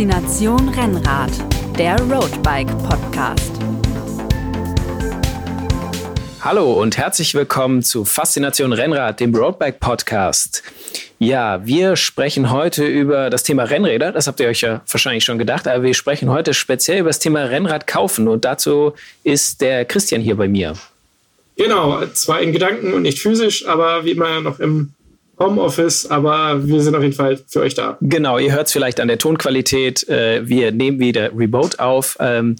[0.00, 1.30] Faszination Rennrad,
[1.76, 3.52] der Roadbike Podcast.
[6.40, 10.62] Hallo und herzlich willkommen zu Faszination Rennrad, dem Roadbike Podcast.
[11.18, 14.10] Ja, wir sprechen heute über das Thema Rennräder.
[14.10, 17.18] Das habt ihr euch ja wahrscheinlich schon gedacht, aber wir sprechen heute speziell über das
[17.18, 20.78] Thema Rennrad kaufen und dazu ist der Christian hier bei mir.
[21.58, 24.94] Genau, zwar in Gedanken und nicht physisch, aber wie immer noch im
[25.40, 27.96] Homeoffice, aber wir sind auf jeden Fall für euch da.
[28.00, 30.08] Genau, ihr hört es vielleicht an der Tonqualität.
[30.08, 32.16] Äh, wir nehmen wieder Remote auf.
[32.20, 32.56] Ähm,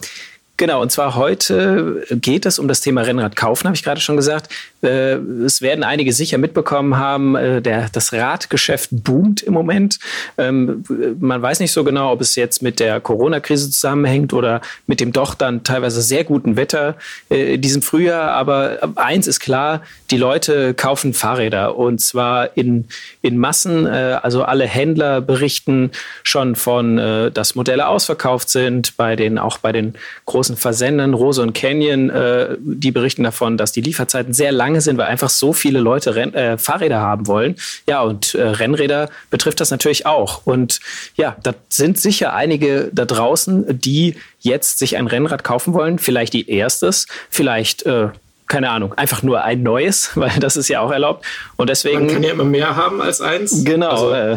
[0.61, 4.17] Genau, und zwar heute geht es um das Thema Rennrad kaufen, habe ich gerade schon
[4.17, 4.51] gesagt.
[4.83, 9.99] Äh, es werden einige sicher mitbekommen haben, äh, der, das Radgeschäft boomt im Moment.
[10.39, 10.85] Ähm,
[11.19, 15.13] man weiß nicht so genau, ob es jetzt mit der Corona-Krise zusammenhängt oder mit dem
[15.13, 16.97] doch dann teilweise sehr guten Wetter
[17.31, 18.33] äh, in diesem Frühjahr.
[18.33, 22.87] Aber eins ist klar, die Leute kaufen Fahrräder und zwar in,
[23.23, 23.87] in Massen.
[23.87, 25.91] Also alle Händler berichten
[26.23, 26.97] schon von,
[27.33, 29.95] dass Modelle ausverkauft sind, bei den, auch bei den
[30.27, 34.99] großen Versendern, Rose und Canyon, äh, die berichten davon, dass die Lieferzeiten sehr lange sind,
[34.99, 37.57] weil einfach so viele Leute Renn äh, Fahrräder haben wollen.
[37.87, 40.43] Ja, und äh, Rennräder betrifft das natürlich auch.
[40.47, 40.81] Und
[41.17, 45.99] ja, da sind sicher einige da draußen, die jetzt sich ein Rennrad kaufen wollen.
[45.99, 48.09] Vielleicht die erstes, vielleicht äh,
[48.47, 51.25] keine Ahnung, einfach nur ein neues, weil das ist ja auch erlaubt.
[51.57, 52.07] Und deswegen.
[52.07, 53.65] Man kann ja immer mehr haben als eins.
[53.65, 53.91] Genau.
[53.91, 54.37] Also, äh,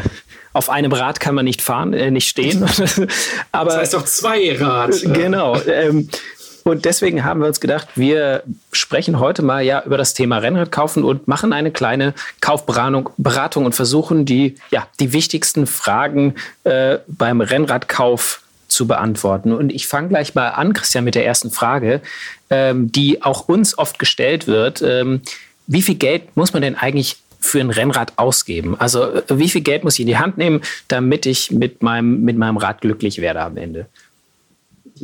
[0.54, 2.64] auf einem Rad kann man nicht fahren, äh, nicht stehen.
[3.52, 4.94] Aber, das heißt doch zwei Rad.
[5.02, 5.60] Genau.
[5.64, 6.10] Ähm,
[6.64, 10.72] und deswegen haben wir uns gedacht, wir sprechen heute mal ja über das Thema Rennrad
[10.72, 17.00] kaufen und machen eine kleine Kaufberatung Beratung und versuchen die, ja, die wichtigsten Fragen äh,
[17.08, 19.52] beim Rennradkauf zu beantworten.
[19.52, 22.02] Und ich fange gleich mal an, Christian, mit der ersten Frage,
[22.50, 24.82] ähm, die auch uns oft gestellt wird.
[24.82, 25.22] Ähm,
[25.68, 28.76] wie viel Geld muss man denn eigentlich für ein Rennrad ausgeben?
[28.80, 32.22] Also äh, wie viel Geld muss ich in die Hand nehmen, damit ich mit meinem,
[32.22, 33.88] mit meinem Rad glücklich werde am Ende?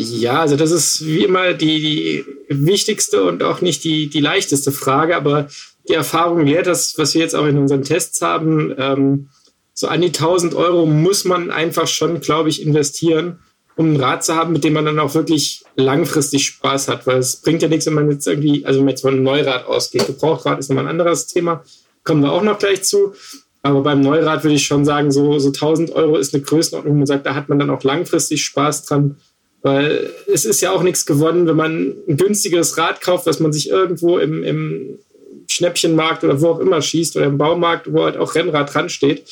[0.01, 4.71] Ja, also das ist wie immer die, die wichtigste und auch nicht die, die leichteste
[4.71, 5.49] Frage, aber
[5.89, 9.27] die Erfahrung lehrt das, was wir jetzt auch in unseren Tests haben, ähm,
[9.73, 13.39] so an die 1000 Euro muss man einfach schon, glaube ich, investieren,
[13.75, 17.17] um ein Rad zu haben, mit dem man dann auch wirklich langfristig Spaß hat, weil
[17.17, 19.65] es bringt ja nichts, wenn man jetzt irgendwie, also wenn man jetzt von einem Neurad
[19.65, 20.07] ausgeht.
[20.07, 21.65] Gebrauchtrad ist nochmal ein anderes Thema,
[22.05, 23.15] kommen wir auch noch gleich zu.
[23.63, 26.97] Aber beim Neurad würde ich schon sagen, so, so 1000 Euro ist eine Größenordnung, wo
[26.99, 29.17] man sagt, da hat man dann auch langfristig Spaß dran.
[29.61, 33.51] Weil es ist ja auch nichts gewonnen, wenn man ein günstigeres Rad kauft, was man
[33.51, 34.99] sich irgendwo im, im
[35.47, 39.25] Schnäppchenmarkt oder wo auch immer schießt oder im Baumarkt, wo halt auch Rennrad dran steht.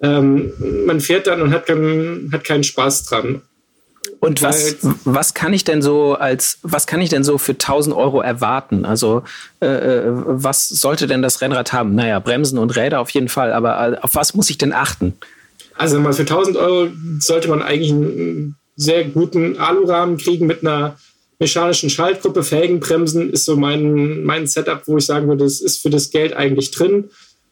[0.00, 0.52] Ähm,
[0.86, 3.42] man fährt dann und hat, keinen, hat keinen Spaß dran.
[4.20, 7.94] Und was, was kann ich denn so als, was kann ich denn so für 1000
[7.94, 8.84] Euro erwarten?
[8.84, 9.22] Also,
[9.60, 11.94] äh, äh, was sollte denn das Rennrad haben?
[11.94, 15.14] Naja, Bremsen und Räder auf jeden Fall, aber auf was muss ich denn achten?
[15.76, 16.90] Also, mal für 1000 Euro
[17.20, 20.96] sollte man eigentlich einen sehr guten Alurahmen kriegen mit einer
[21.38, 22.42] mechanischen Schaltgruppe.
[22.42, 26.32] Felgenbremsen ist so mein, mein Setup, wo ich sagen würde, das ist für das Geld
[26.32, 27.10] eigentlich drin.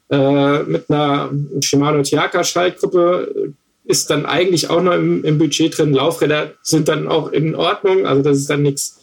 [0.09, 3.53] Äh, mit einer Shimano Tiaka Schaltgruppe
[3.85, 5.93] ist dann eigentlich auch noch im, im Budget drin.
[5.93, 8.07] Laufräder sind dann auch in Ordnung.
[8.07, 9.01] Also das ist dann nichts,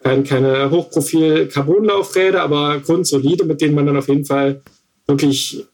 [0.00, 4.62] kein, keine Hochprofil-Carbon-Laufräder, aber grundsolide, mit denen man dann auf jeden Fall
[5.08, 5.66] wirklich,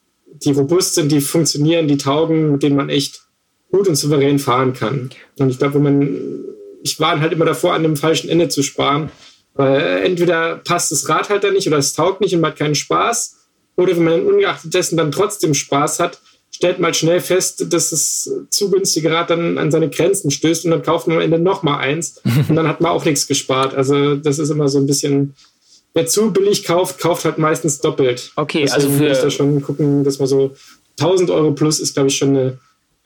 [0.45, 3.23] die robust sind, die funktionieren, die taugen, mit denen man echt
[3.71, 5.11] gut und souverän fahren kann.
[5.39, 6.45] Und ich glaube, wenn man,
[6.83, 9.11] ich war halt immer davor, an dem falschen Ende zu sparen,
[9.55, 12.59] weil entweder passt das Rad halt dann nicht oder es taugt nicht und man hat
[12.59, 13.37] keinen Spaß.
[13.77, 16.21] Oder wenn man ungeachtet dessen dann trotzdem Spaß hat,
[16.51, 20.73] stellt mal schnell fest, dass das zu günstige Rad dann an seine Grenzen stößt und
[20.73, 23.75] dann kauft man am Ende noch mal eins und dann hat man auch nichts gespart.
[23.75, 25.35] Also das ist immer so ein bisschen,
[25.95, 28.33] wer zu billig kauft, kauft halt meistens doppelt.
[28.37, 29.09] Okay, Deswegen also für...
[29.09, 30.55] muss da schon gucken, dass man so
[30.99, 32.59] 1000 Euro plus ist, glaube ich, schon eine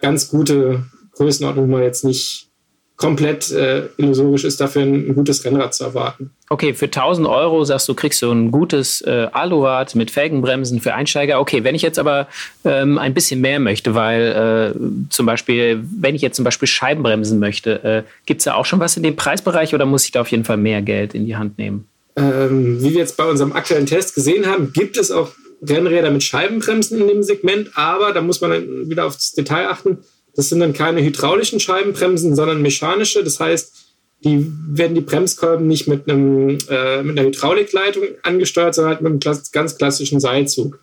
[0.04, 2.48] ganz gute Größenordnung, wo man jetzt nicht
[2.96, 6.30] komplett äh, illusorisch ist, dafür ein, ein, gutes Rennrad zu erwarten.
[6.50, 10.94] Okay, für 1000 Euro sagst du, kriegst du ein gutes äh, Alurad mit Felgenbremsen für
[10.94, 11.40] Einsteiger.
[11.40, 12.28] Okay, wenn ich jetzt aber
[12.64, 17.40] ähm, ein bisschen mehr möchte, weil äh, zum Beispiel, wenn ich jetzt zum Beispiel Scheibenbremsen
[17.40, 20.20] möchte, äh, gibt es da auch schon was in dem Preisbereich oder muss ich da
[20.20, 21.88] auf jeden Fall mehr Geld in die Hand nehmen?
[22.16, 25.32] Ähm, wie wir jetzt bei unserem aktuellen Test gesehen haben, gibt es auch
[25.68, 29.98] Rennräder mit Scheibenbremsen in dem Segment, aber da muss man dann wieder aufs Detail achten
[30.36, 33.22] das sind dann keine hydraulischen Scheibenbremsen, sondern mechanische.
[33.22, 33.72] Das heißt,
[34.24, 39.24] die werden die Bremskolben nicht mit, einem, äh, mit einer Hydraulikleitung angesteuert, sondern halt mit
[39.24, 40.80] einem ganz klassischen Seilzug.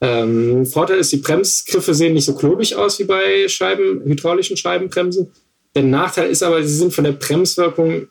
[0.00, 5.30] Ähm, Vorteil ist, die Bremsgriffe sehen nicht so klobig aus wie bei Scheiben, hydraulischen Scheibenbremsen.
[5.74, 8.08] Der Nachteil ist aber, sie sind von der Bremswirkung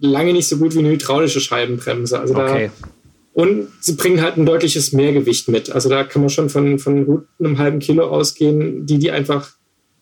[0.00, 2.18] lange nicht so gut wie eine hydraulische Scheibenbremse.
[2.18, 2.70] Also okay.
[2.82, 2.88] da,
[3.38, 5.70] und sie bringen halt ein deutliches Mehrgewicht mit.
[5.70, 9.52] Also da kann man schon von, von gut einem halben Kilo ausgehen, die die einfach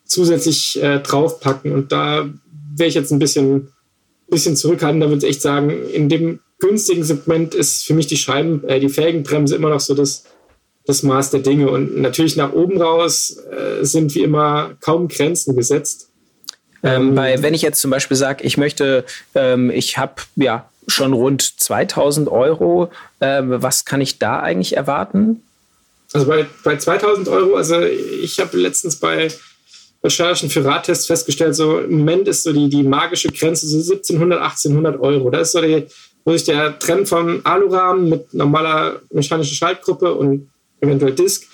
[0.06, 1.70] zusätzlich äh, draufpacken.
[1.70, 2.30] Und da
[2.74, 3.68] wäre ich jetzt ein bisschen,
[4.26, 5.02] bisschen zurückhaltend.
[5.02, 8.80] Da würde ich echt sagen, in dem günstigen Segment ist für mich die Scheiben, äh,
[8.80, 10.24] die Felgenbremse immer noch so das,
[10.86, 11.68] das Maß der Dinge.
[11.68, 16.08] Und natürlich nach oben raus äh, sind wie immer kaum Grenzen gesetzt.
[16.82, 19.04] Ähm, bei, wenn ich jetzt zum Beispiel sage, ich möchte,
[19.34, 22.90] ähm, ich habe ja schon rund 2000 Euro,
[23.20, 25.42] ähm, was kann ich da eigentlich erwarten?
[26.12, 29.28] Also bei, bei 2000 Euro, also ich habe letztens bei
[30.02, 34.40] Recherchen für Radtests festgestellt, so im Moment ist so die, die magische Grenze so 1700,
[34.40, 35.30] 1800 Euro.
[35.30, 35.86] Das ist so die,
[36.24, 40.48] wo sich der Trend von Alurahmen mit normaler mechanischer Schaltgruppe und
[40.80, 41.44] eventuell Disk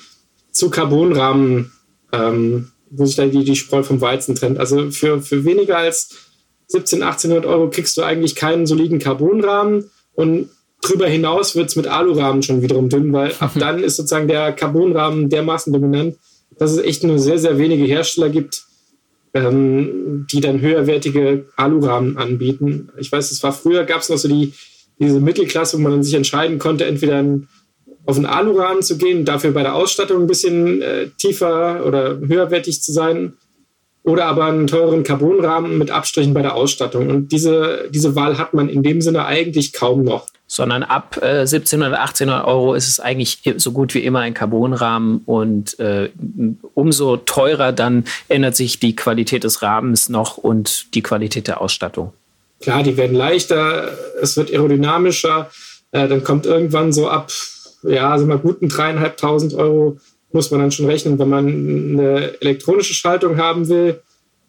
[0.51, 1.73] zu Carbonrahmen,
[2.13, 4.59] ähm, wo sich da die, die Spreu vom Weizen trennt.
[4.59, 6.11] Also für, für weniger als
[6.75, 10.49] 1700, 1800 Euro kriegst du eigentlich keinen soliden Carbonrahmen und
[10.83, 14.53] drüber hinaus wird es mit Alurahmen schon wiederum dünn, weil ab dann ist sozusagen der
[14.53, 16.17] Carbonrahmen dermaßen dominant,
[16.59, 18.65] dass es echt nur sehr, sehr wenige Hersteller gibt,
[19.35, 22.91] ähm, die dann höherwertige Alurahmen anbieten.
[22.99, 24.53] Ich weiß, es war früher, gab es noch so die,
[24.99, 27.49] diese Mittelklasse, wo man dann sich entscheiden konnte, entweder ein,
[28.05, 32.83] auf einen Alurahmen zu gehen, dafür bei der Ausstattung ein bisschen äh, tiefer oder höherwertig
[32.83, 33.35] zu sein,
[34.05, 37.09] oder aber einen teuren Carbonrahmen mit Abstrichen bei der Ausstattung.
[37.09, 41.41] Und diese, diese Wahl hat man in dem Sinne eigentlich kaum noch sondern ab äh,
[41.41, 46.11] 1700, 1800 Euro ist es eigentlich so gut wie immer ein Carbonrahmen und äh,
[46.75, 52.13] umso teurer dann ändert sich die Qualität des Rahmens noch und die Qualität der Ausstattung.
[52.61, 55.51] Klar, die werden leichter, es wird aerodynamischer,
[55.93, 57.33] äh, dann kommt irgendwann so ab,
[57.83, 59.99] ja, also mal guten dreieinhalbtausend Euro
[60.33, 64.01] muss man dann schon rechnen, wenn man eine elektronische Schaltung haben will.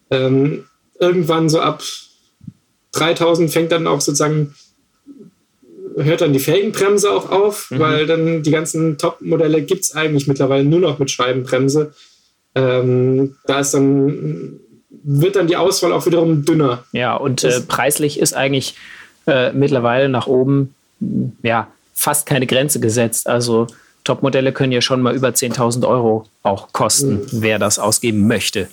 [0.09, 0.65] Ähm,
[0.99, 1.83] irgendwann so ab
[2.93, 4.53] 3000 fängt dann auch sozusagen
[5.95, 7.79] hört dann die Felgenbremse auch auf, mhm.
[7.79, 11.93] weil dann die ganzen Top-Modelle gibt es eigentlich mittlerweile nur noch mit Scheibenbremse.
[12.55, 14.59] Ähm, da ist dann,
[14.89, 16.83] wird dann die Auswahl auch wiederum dünner.
[16.91, 18.75] Ja, und äh, preislich ist eigentlich
[19.27, 20.73] äh, mittlerweile nach oben
[21.41, 23.27] ja fast keine Grenze gesetzt.
[23.27, 23.67] Also
[24.03, 27.27] Top-Modelle können ja schon mal über 10.000 Euro auch kosten, mhm.
[27.31, 28.67] wer das ausgeben möchte.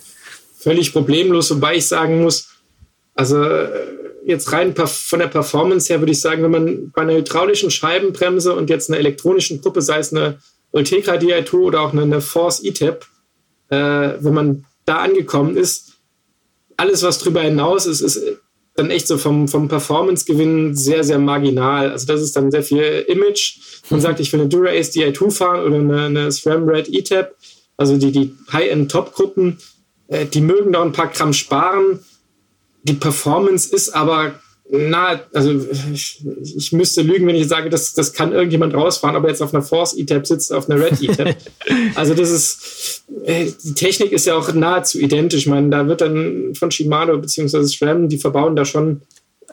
[0.57, 2.49] Völlig problemlos, wobei ich sagen muss,
[3.15, 3.69] also äh,
[4.25, 8.53] jetzt rein von der Performance her würde ich sagen, wenn man bei einer hydraulischen Scheibenbremse
[8.53, 10.39] und jetzt einer elektronischen Gruppe, sei es eine
[10.71, 13.05] Ultegra Di2 oder auch eine Force E-Tap,
[13.69, 13.77] äh,
[14.19, 15.93] wenn man da angekommen ist,
[16.77, 18.21] alles, was drüber hinaus ist, ist
[18.75, 21.91] dann echt so vom, vom Performance-Gewinn sehr, sehr marginal.
[21.91, 23.59] Also das ist dann sehr viel Image.
[23.89, 27.35] Man sagt, ich will eine Dura-Ace Di2 fahren oder eine, eine SRAM Red E-Tap,
[27.77, 29.57] also die, die High-End-Top-Gruppen,
[30.07, 31.99] äh, die mögen da ein paar Gramm sparen,
[32.83, 34.39] die Performance ist aber
[34.73, 35.59] na, also
[35.93, 39.53] ich, ich, müsste lügen, wenn ich sage, das, das kann irgendjemand rausfahren, aber jetzt auf
[39.53, 41.35] einer Force E-Tab sitzt, auf einer Red E-Tab.
[41.95, 45.41] also das ist, äh, die Technik ist ja auch nahezu identisch.
[45.41, 47.63] Ich meine, da wird dann von Shimano bzw.
[47.65, 49.01] SRAM, die verbauen da schon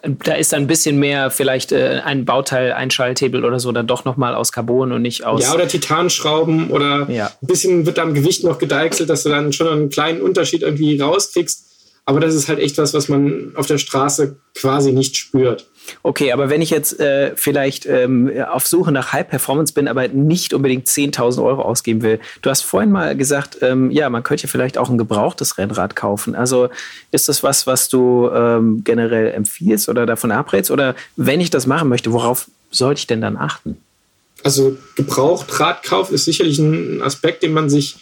[0.02, 4.04] da ist ein bisschen mehr vielleicht äh, ein Bauteil, ein Schalthebel oder so, dann doch
[4.04, 5.42] nochmal aus Carbon und nicht aus.
[5.42, 7.32] Ja, oder Titanschrauben oder ja.
[7.42, 10.62] ein bisschen wird da am Gewicht noch gedeichselt, dass du dann schon einen kleinen Unterschied
[10.62, 11.64] irgendwie rauskriegst.
[12.08, 15.66] Aber das ist halt echt was, was man auf der Straße quasi nicht spürt.
[16.02, 20.08] Okay, aber wenn ich jetzt äh, vielleicht ähm, auf Suche nach High Performance bin, aber
[20.08, 22.18] nicht unbedingt 10.000 Euro ausgeben will.
[22.40, 26.34] Du hast vorhin mal gesagt, ähm, ja, man könnte vielleicht auch ein gebrauchtes Rennrad kaufen.
[26.34, 26.70] Also
[27.10, 30.70] ist das was, was du ähm, generell empfiehlst oder davon abrätst?
[30.70, 33.76] Oder wenn ich das machen möchte, worauf sollte ich denn dann achten?
[34.44, 37.96] Also gebraucht Radkauf ist sicherlich ein Aspekt, den man sich,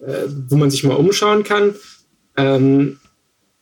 [0.00, 1.74] äh, wo man sich mal umschauen kann.
[2.38, 2.98] Ähm,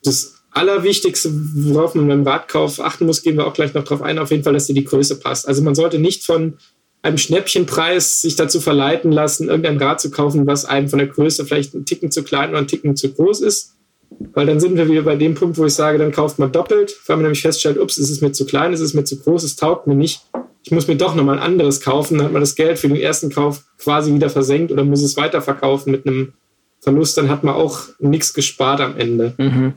[0.03, 4.19] das Allerwichtigste, worauf man beim Radkauf achten muss, gehen wir auch gleich noch drauf ein,
[4.19, 5.47] auf jeden Fall, dass dir die Größe passt.
[5.47, 6.55] Also man sollte nicht von
[7.03, 11.45] einem Schnäppchenpreis sich dazu verleiten lassen, irgendein Rad zu kaufen, was einem von der Größe
[11.45, 13.77] vielleicht einen Ticken zu klein oder einen Ticken zu groß ist.
[14.35, 16.97] Weil dann sind wir wieder bei dem Punkt, wo ich sage, dann kauft man doppelt,
[17.07, 19.45] weil man nämlich feststellt, ups, ist es mir zu klein, ist es mir zu groß,
[19.45, 20.23] es taugt mir nicht.
[20.63, 22.19] Ich muss mir doch nochmal ein anderes kaufen.
[22.19, 25.17] Dann hat man das Geld für den ersten Kauf quasi wieder versenkt oder muss es
[25.17, 26.35] weiterverkaufen mit einem
[26.81, 27.17] Verlust.
[27.17, 29.33] Dann hat man auch nichts gespart am Ende.
[29.39, 29.73] Mhm.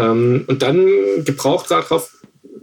[0.00, 0.86] Ähm, und dann
[1.24, 2.10] gebraucht darauf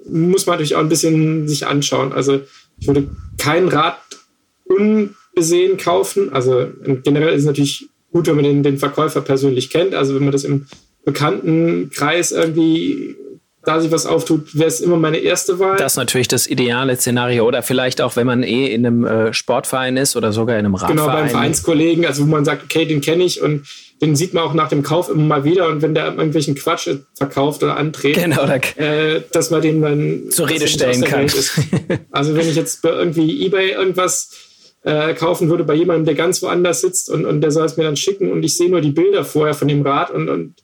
[0.10, 2.12] muss man natürlich auch ein bisschen sich anschauen.
[2.12, 2.42] Also
[2.80, 3.08] ich würde
[3.38, 3.98] kein Rad
[4.66, 6.34] unbesehen kaufen.
[6.34, 6.68] Also
[7.04, 9.94] generell ist es natürlich gut, wenn man den, den Verkäufer persönlich kennt.
[9.94, 10.68] Also wenn man das im
[11.06, 13.16] bekannten Kreis irgendwie
[13.64, 15.78] da sich was auftut, wäre es immer meine erste Wahl.
[15.78, 17.48] Das ist natürlich das ideale Szenario.
[17.48, 20.76] Oder vielleicht auch, wenn man eh in einem äh, Sportverein ist oder sogar in einem
[20.76, 20.98] Radverein.
[20.98, 23.68] Genau, beim Vereinskollegen, also wo man sagt, okay, den kenne ich und
[24.02, 25.68] den sieht man auch nach dem Kauf immer mal wieder.
[25.68, 28.46] Und wenn der irgendwelchen Quatsch verkauft oder anträgt, genau,
[28.78, 31.28] äh, dass man den dann zur Rede stellen kann.
[32.12, 34.32] also wenn ich jetzt bei irgendwie Ebay irgendwas
[34.84, 37.84] äh, kaufen würde bei jemandem, der ganz woanders sitzt und, und der soll es mir
[37.84, 40.56] dann schicken und ich sehe nur die Bilder vorher von dem Rad und, und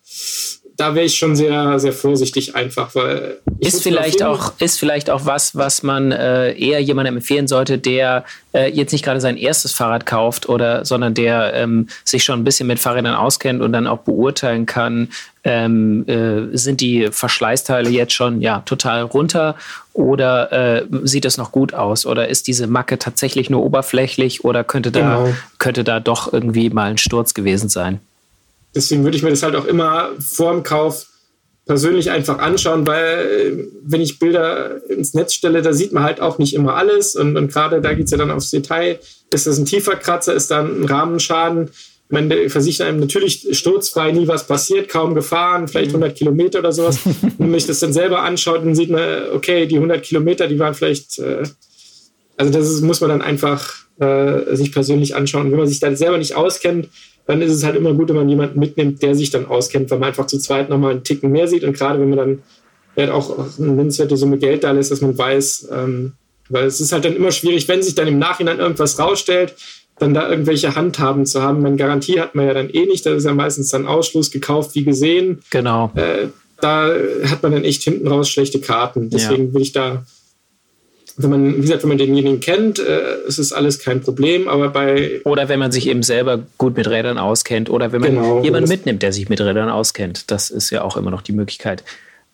[0.77, 5.25] da wäre ich schon sehr, sehr vorsichtig einfach, weil ist vielleicht auch ist vielleicht auch
[5.25, 9.71] was, was man äh, eher jemandem empfehlen sollte, der äh, jetzt nicht gerade sein erstes
[9.71, 13.87] Fahrrad kauft oder, sondern der ähm, sich schon ein bisschen mit Fahrrädern auskennt und dann
[13.87, 15.09] auch beurteilen kann,
[15.43, 19.55] ähm, äh, sind die Verschleißteile jetzt schon ja total runter
[19.93, 24.63] oder äh, sieht es noch gut aus oder ist diese Macke tatsächlich nur oberflächlich oder
[24.63, 25.35] könnte da genau.
[25.57, 27.99] könnte da doch irgendwie mal ein Sturz gewesen sein?
[28.77, 31.07] Deswegen würde ich mir das halt auch immer vor dem Kauf
[31.65, 36.37] persönlich einfach anschauen, weil wenn ich Bilder ins Netz stelle, da sieht man halt auch
[36.37, 38.99] nicht immer alles und, und gerade da geht es ja dann aufs Detail.
[39.33, 41.69] Ist das ein tiefer Kratzer, ist da ein Rahmenschaden?
[41.69, 46.59] Ich meine, der versichert einem natürlich sturzfrei, nie was passiert, kaum gefahren, vielleicht 100 Kilometer
[46.59, 46.99] oder sowas.
[47.05, 50.47] Und wenn man sich das dann selber anschaut, dann sieht man, okay, die 100 Kilometer,
[50.47, 51.43] die waren vielleicht, äh,
[52.37, 55.45] also das ist, muss man dann einfach äh, sich persönlich anschauen.
[55.45, 56.89] Und wenn man sich da selber nicht auskennt,
[57.25, 59.99] dann ist es halt immer gut, wenn man jemanden mitnimmt, der sich dann auskennt, weil
[59.99, 61.63] man einfach zu zweit nochmal einen Ticken mehr sieht.
[61.63, 62.43] Und gerade wenn man dann
[62.95, 66.13] halt auch eine nennenswerte Summe Geld da lässt, dass man weiß, ähm,
[66.49, 69.55] weil es ist halt dann immer schwierig, wenn sich dann im Nachhinein irgendwas rausstellt,
[69.99, 71.61] dann da irgendwelche Handhaben zu haben.
[71.61, 74.75] Meine Garantie hat man ja dann eh nicht, das ist ja meistens dann Ausschluss gekauft
[74.75, 75.39] wie gesehen.
[75.49, 75.91] Genau.
[75.95, 76.27] Äh,
[76.61, 76.91] da
[77.25, 79.09] hat man dann echt hinten raus schlechte Karten.
[79.09, 79.53] Deswegen ja.
[79.53, 80.05] will ich da
[81.17, 84.69] wenn man, wie gesagt, wenn man denjenigen kennt, äh, ist es alles kein Problem, aber
[84.69, 85.19] bei.
[85.23, 88.69] Oder wenn man sich eben selber gut mit Rädern auskennt oder wenn man genau, jemanden
[88.69, 90.29] mitnimmt, der sich mit Rädern auskennt.
[90.29, 91.83] Das ist ja auch immer noch die Möglichkeit.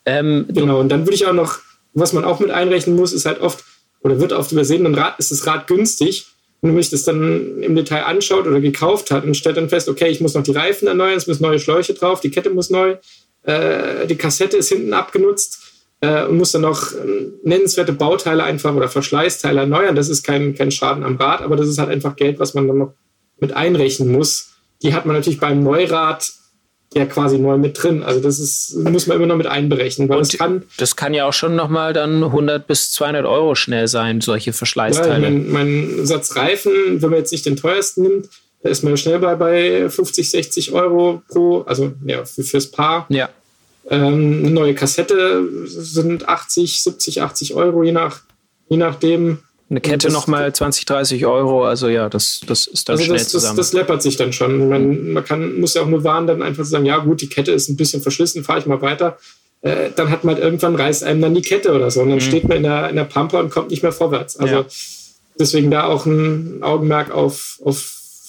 [0.06, 1.60] Ähm, genau, und dann würde ich auch noch,
[1.94, 3.64] was man auch mit einrechnen muss, ist halt oft,
[4.02, 6.26] oder wird oft übersehen, ein Rad ist das Rad günstig.
[6.60, 9.70] Und wenn man sich das dann im Detail anschaut oder gekauft hat und stellt dann
[9.70, 12.50] fest, okay, ich muss noch die Reifen erneuern, es müssen neue Schläuche drauf, die Kette
[12.50, 12.98] muss neu,
[13.44, 15.73] äh, die Kassette ist hinten abgenutzt
[16.04, 19.96] äh, und muss dann noch äh, nennenswerte Bauteile einfach oder Verschleißteile erneuern.
[19.96, 22.68] Das ist kein, kein Schaden am Rad, aber das ist halt einfach Geld, was man
[22.68, 22.94] dann noch
[23.40, 24.52] mit einrechnen muss.
[24.82, 26.30] Die hat man natürlich beim Neurad
[26.94, 28.04] ja quasi neu mit drin.
[28.04, 30.10] Also das ist, muss man immer noch mit einberechnen.
[30.10, 33.56] Weil und das, kann, das kann ja auch schon nochmal dann 100 bis 200 Euro
[33.56, 35.24] schnell sein, solche Verschleißteile.
[35.24, 38.30] Ja, mein, mein Satz Reifen, wenn man jetzt nicht den teuersten nimmt,
[38.62, 43.06] da ist man schnell bei, bei 50, 60 Euro pro, also ja, für, fürs Paar.
[43.10, 43.30] Ja.
[43.90, 48.22] Ähm, eine neue Kassette sind 80, 70, 80 Euro, je, nach,
[48.70, 49.40] je nachdem.
[49.70, 53.30] Eine Kette nochmal 20, 30 Euro, also ja, das, das ist dann also schnell das,
[53.30, 53.58] zusammen.
[53.58, 54.70] Das, das läppert sich dann schon.
[54.70, 57.52] Man, man kann, muss ja auch nur warnen, dann einfach sagen, ja gut, die Kette
[57.52, 59.18] ist ein bisschen verschlissen, fahre ich mal weiter.
[59.62, 62.18] Äh, dann hat man halt irgendwann reißt einem dann die Kette oder so und dann
[62.18, 62.22] mhm.
[62.22, 64.38] steht man in der, in der Pampa und kommt nicht mehr vorwärts.
[64.38, 64.66] Also ja.
[65.40, 67.80] deswegen da auch ein Augenmerk auf, auf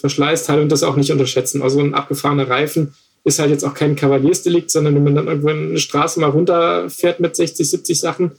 [0.01, 1.63] Verschleißteile und das auch nicht unterschätzen.
[1.63, 2.95] Also ein abgefahrener Reifen
[3.25, 7.21] ist halt jetzt auch kein Kavaliersdelikt, sondern wenn man dann irgendwo eine Straße mal runterfährt
[7.21, 8.33] mit 60, 70 Sachen.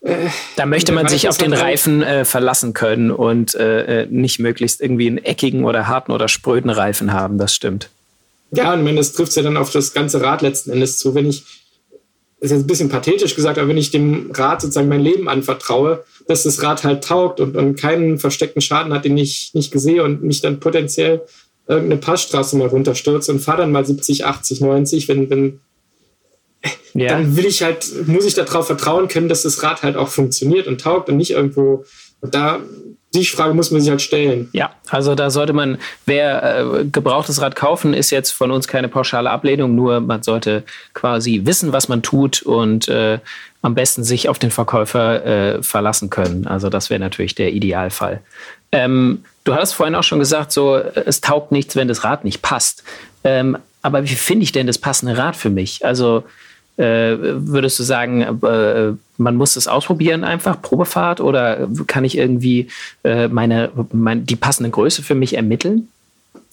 [0.00, 4.38] Äh, da möchte man sich auf den Reifen äh, verlassen können und äh, äh, nicht
[4.38, 7.90] möglichst irgendwie einen eckigen oder harten oder spröden Reifen haben, das stimmt.
[8.50, 10.98] Ja, und ich meine, das trifft es ja dann auf das ganze Rad letzten Endes
[10.98, 11.14] zu.
[11.14, 11.44] Wenn ich,
[12.40, 15.28] das ist jetzt ein bisschen pathetisch gesagt, aber wenn ich dem Rad sozusagen mein Leben
[15.28, 19.72] anvertraue, dass das Rad halt taugt und, und keinen versteckten Schaden hat, den ich nicht
[19.72, 21.22] gesehen und mich dann potenziell
[21.66, 25.60] irgendeine Passstraße mal runterstürze und fahre dann mal 70, 80, 90, wenn, wenn
[26.94, 27.08] ja.
[27.08, 30.66] dann will ich halt, muss ich darauf vertrauen können, dass das Rad halt auch funktioniert
[30.66, 31.84] und taugt und nicht irgendwo.
[32.20, 32.60] Und da,
[33.14, 34.48] die Frage muss man sich halt stellen.
[34.52, 38.88] Ja, also da sollte man, wer äh, gebrauchtes Rad kaufen, ist jetzt von uns keine
[38.88, 43.18] pauschale Ablehnung, nur man sollte quasi wissen, was man tut und äh,
[43.62, 46.46] am besten sich auf den Verkäufer äh, verlassen können.
[46.46, 48.20] Also das wäre natürlich der Idealfall.
[48.74, 52.42] Ähm, du hast vorhin auch schon gesagt, so es taugt nichts, wenn das Rad nicht
[52.42, 52.82] passt.
[53.22, 55.84] Ähm, aber wie finde ich denn das passende Rad für mich?
[55.84, 56.24] Also
[56.76, 62.66] äh, würdest du sagen, äh, man muss es ausprobieren einfach, Probefahrt, oder kann ich irgendwie
[63.04, 65.88] äh, meine, mein, die passende Größe für mich ermitteln?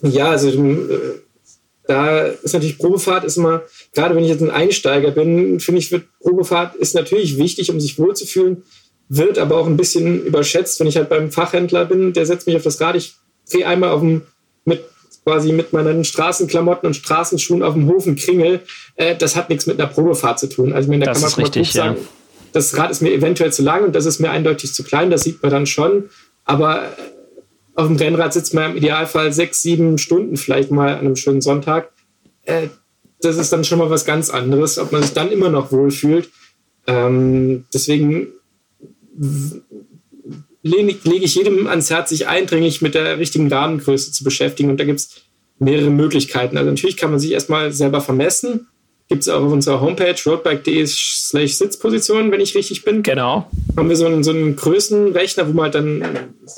[0.03, 0.87] Ja, also äh,
[1.87, 3.63] da ist natürlich Probefahrt ist immer,
[3.95, 7.79] gerade wenn ich jetzt ein Einsteiger bin, finde ich, wird Probefahrt ist natürlich wichtig, um
[7.79, 8.63] sich wohlzufühlen
[9.13, 12.55] wird aber auch ein bisschen überschätzt, wenn ich halt beim Fachhändler bin, der setzt mich
[12.55, 13.15] auf das Rad, ich
[13.51, 14.21] drehe einmal auf dem,
[14.63, 14.85] mit
[15.25, 18.61] quasi mit meinen Straßenklamotten und Straßenschuhen auf dem Hofen kringel,
[18.95, 20.71] äh, das hat nichts mit einer Probefahrt zu tun.
[20.71, 22.07] Also ich meine, da das kann man richtig, mal sagen, ja.
[22.53, 25.23] das Rad ist mir eventuell zu lang und das ist mir eindeutig zu klein, das
[25.23, 26.09] sieht man dann schon,
[26.45, 26.85] aber
[27.75, 31.41] auf dem Rennrad sitzt man im Idealfall sechs, sieben Stunden vielleicht mal an einem schönen
[31.41, 31.91] Sonntag.
[32.43, 32.67] Äh,
[33.19, 36.29] das ist dann schon mal was ganz anderes, ob man sich dann immer noch wohlfühlt.
[36.87, 38.29] Ähm, deswegen
[40.63, 44.69] lege leg ich jedem ans Herz, sich eindringlich mit der richtigen Rahmengröße zu beschäftigen.
[44.69, 45.21] Und da gibt es
[45.59, 46.57] mehrere Möglichkeiten.
[46.57, 48.67] Also natürlich kann man sich erstmal selber vermessen.
[49.07, 53.03] Gibt es auch auf unserer Homepage roadbike.de slash Sitzposition, wenn ich richtig bin.
[53.03, 53.49] Genau.
[53.75, 56.03] Haben wir so einen, so einen Größenrechner, wo man halt dann,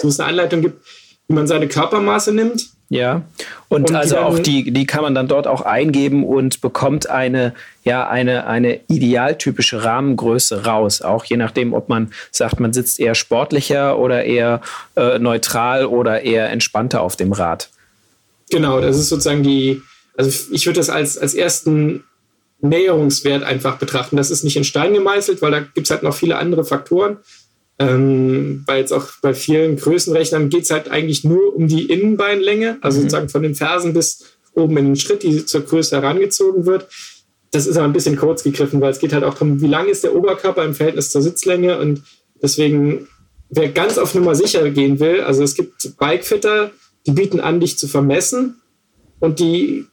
[0.01, 0.85] wo es eine Anleitung gibt,
[1.27, 2.72] wie man seine Körpermaße nimmt.
[2.93, 3.23] Ja,
[3.69, 7.55] und, und also auch die, die kann man dann dort auch eingeben und bekommt eine,
[7.83, 11.01] ja, eine, eine idealtypische Rahmengröße raus.
[11.01, 14.61] Auch je nachdem, ob man sagt, man sitzt eher sportlicher oder eher
[14.95, 17.69] äh, neutral oder eher entspannter auf dem Rad.
[18.51, 19.81] Genau, das ist sozusagen die,
[20.15, 22.03] also ich würde das als, als ersten
[22.61, 24.17] Näherungswert einfach betrachten.
[24.17, 27.17] Das ist nicht in Stein gemeißelt, weil da gibt es halt noch viele andere Faktoren.
[27.79, 32.77] Ähm, weil jetzt auch bei vielen Größenrechnern geht es halt eigentlich nur um die Innenbeinlänge,
[32.81, 33.01] also mhm.
[33.03, 36.87] sozusagen von den Fersen bis oben in den Schritt, die zur Größe herangezogen wird.
[37.51, 39.87] Das ist aber ein bisschen kurz gegriffen, weil es geht halt auch darum, wie lang
[39.87, 42.03] ist der Oberkörper im Verhältnis zur Sitzlänge und
[42.41, 43.07] deswegen,
[43.49, 46.71] wer ganz auf Nummer sicher gehen will, also es gibt Bikefitter,
[47.05, 48.61] die bieten an, dich zu vermessen
[49.19, 49.85] und die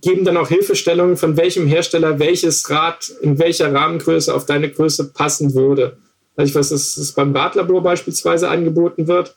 [0.00, 5.12] geben dann auch Hilfestellungen, von welchem Hersteller welches Rad in welcher Rahmengröße auf deine Größe
[5.12, 5.98] passen würde.
[6.36, 9.36] Also ich weiß, dass es beim Radlabor beispielsweise angeboten wird.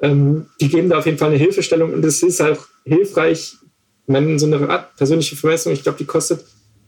[0.00, 3.54] Ähm, die geben da auf jeden Fall eine Hilfestellung und es ist auch hilfreich,
[4.06, 6.44] wenn so eine Rad persönliche Vermessung, ich glaube, die kostet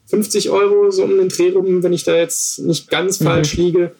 [0.07, 3.25] 50 Euro so um den Dreh rum, wenn ich da jetzt nicht ganz mhm.
[3.25, 3.93] falsch liege.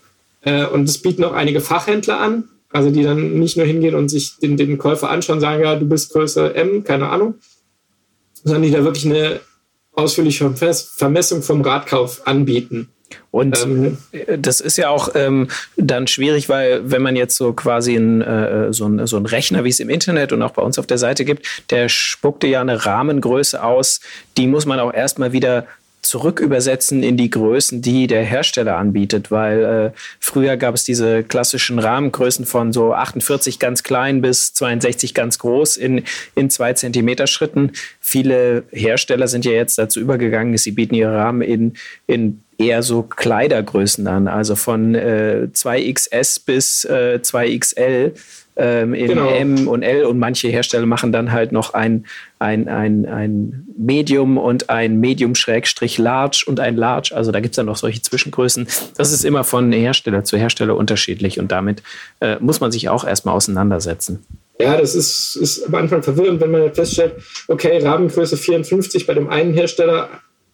[0.43, 4.09] Äh, und es bieten auch einige Fachhändler an, also die dann nicht nur hingehen und
[4.09, 7.35] sich den, den Käufer anschauen und sagen, ja, du bist Größe M, keine Ahnung,
[8.43, 9.41] sondern die da wirklich eine
[9.93, 12.89] ausführliche Vermessung vom Radkauf anbieten.
[13.31, 13.99] Und ähm,
[14.39, 18.73] das ist ja auch ähm, dann schwierig, weil wenn man jetzt so quasi ein, äh,
[18.73, 20.99] so, ein, so ein Rechner, wie es im Internet und auch bei uns auf der
[20.99, 24.01] Seite gibt, der spuckte ja eine Rahmengröße aus,
[24.37, 25.67] die muss man auch erstmal wieder
[26.05, 31.79] zurückübersetzen in die Größen, die der Hersteller anbietet, weil äh, früher gab es diese klassischen
[31.79, 37.73] Rahmengrößen von so 48 ganz klein bis 62 ganz groß in, in zwei Zentimeter Schritten.
[38.01, 41.73] Viele Hersteller sind ja jetzt dazu übergegangen, sie bieten ihre Rahmen in,
[42.07, 48.13] in eher so Kleidergrößen an, also von äh, 2XS bis äh, 2XL
[48.57, 49.31] ähm, in genau.
[49.31, 52.07] M und L und manche Hersteller machen dann halt noch ein,
[52.39, 57.13] ein, ein, ein Medium und ein Medium-Large und ein Large.
[57.15, 58.69] Also da gibt es dann noch solche Zwischengrößen.
[58.97, 61.83] Das ist immer von Hersteller zu Hersteller unterschiedlich und damit
[62.21, 64.25] äh, muss man sich auch erstmal auseinandersetzen.
[64.61, 67.15] Ja, das ist, ist am Anfang verwirrend, wenn man feststellt,
[67.49, 70.09] okay, Rahmengröße 54 bei dem einen Hersteller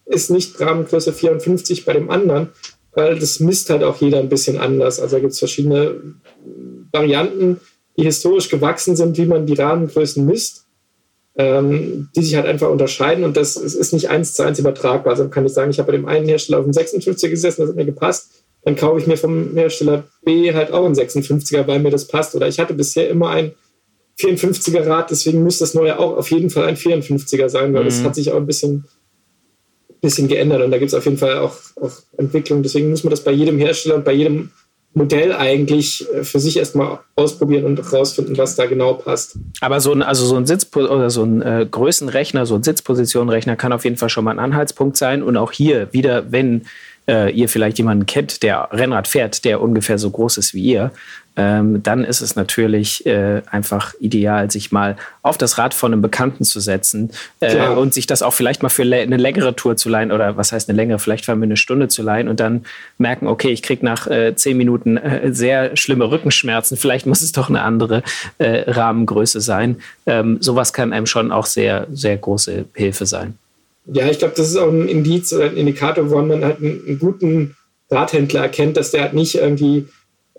[0.05, 2.49] ist nicht Rahmengröße 54 bei dem anderen,
[2.93, 4.99] weil das misst halt auch jeder ein bisschen anders.
[4.99, 5.95] Also da gibt es verschiedene
[6.91, 7.59] Varianten
[8.01, 10.65] die historisch gewachsen sind, wie man die Rahmengrößen misst,
[11.35, 15.13] ähm, die sich halt einfach unterscheiden und das ist nicht eins zu eins übertragbar.
[15.13, 17.69] Also kann ich sagen, ich habe bei dem einen Hersteller auf dem 56er gesessen, das
[17.69, 21.79] hat mir gepasst, dann kaufe ich mir vom Hersteller B halt auch einen 56er, weil
[21.79, 22.33] mir das passt.
[22.33, 23.53] Oder ich hatte bisher immer ein
[24.19, 27.87] 54er Rad, deswegen muss das neue auch auf jeden Fall ein 54er sein, weil mhm.
[27.87, 28.85] das hat sich auch ein bisschen,
[30.01, 32.63] bisschen geändert und da gibt es auf jeden Fall auch, auch Entwicklungen.
[32.63, 34.49] Deswegen muss man das bei jedem Hersteller und bei jedem
[34.93, 39.37] Modell eigentlich äh, für sich erstmal ausprobieren und herausfinden, was da genau passt.
[39.61, 43.55] Aber so ein, also so ein Sitz oder so ein äh, Größenrechner, so ein Sitzpositionenrechner
[43.55, 45.23] kann auf jeden Fall schon mal ein Anhaltspunkt sein.
[45.23, 46.63] Und auch hier wieder, wenn
[47.07, 50.91] äh, ihr vielleicht jemanden kennt, der Rennrad fährt, der ungefähr so groß ist wie ihr,
[51.37, 56.01] ähm, dann ist es natürlich äh, einfach ideal, sich mal auf das Rad von einem
[56.01, 59.87] Bekannten zu setzen äh, und sich das auch vielleicht mal für eine längere Tour zu
[59.87, 62.65] leihen oder was heißt eine längere, vielleicht für eine Stunde zu leihen und dann
[62.97, 67.31] merken, okay, ich kriege nach äh, zehn Minuten äh, sehr schlimme Rückenschmerzen, vielleicht muss es
[67.31, 68.03] doch eine andere
[68.37, 69.77] äh, Rahmengröße sein.
[70.05, 73.37] Ähm, sowas kann einem schon auch sehr, sehr große Hilfe sein.
[73.85, 76.81] Ja, ich glaube, das ist auch ein Indiz oder ein Indikator, woran man halt einen,
[76.85, 77.55] einen guten
[77.89, 79.87] Radhändler erkennt, dass der halt nicht irgendwie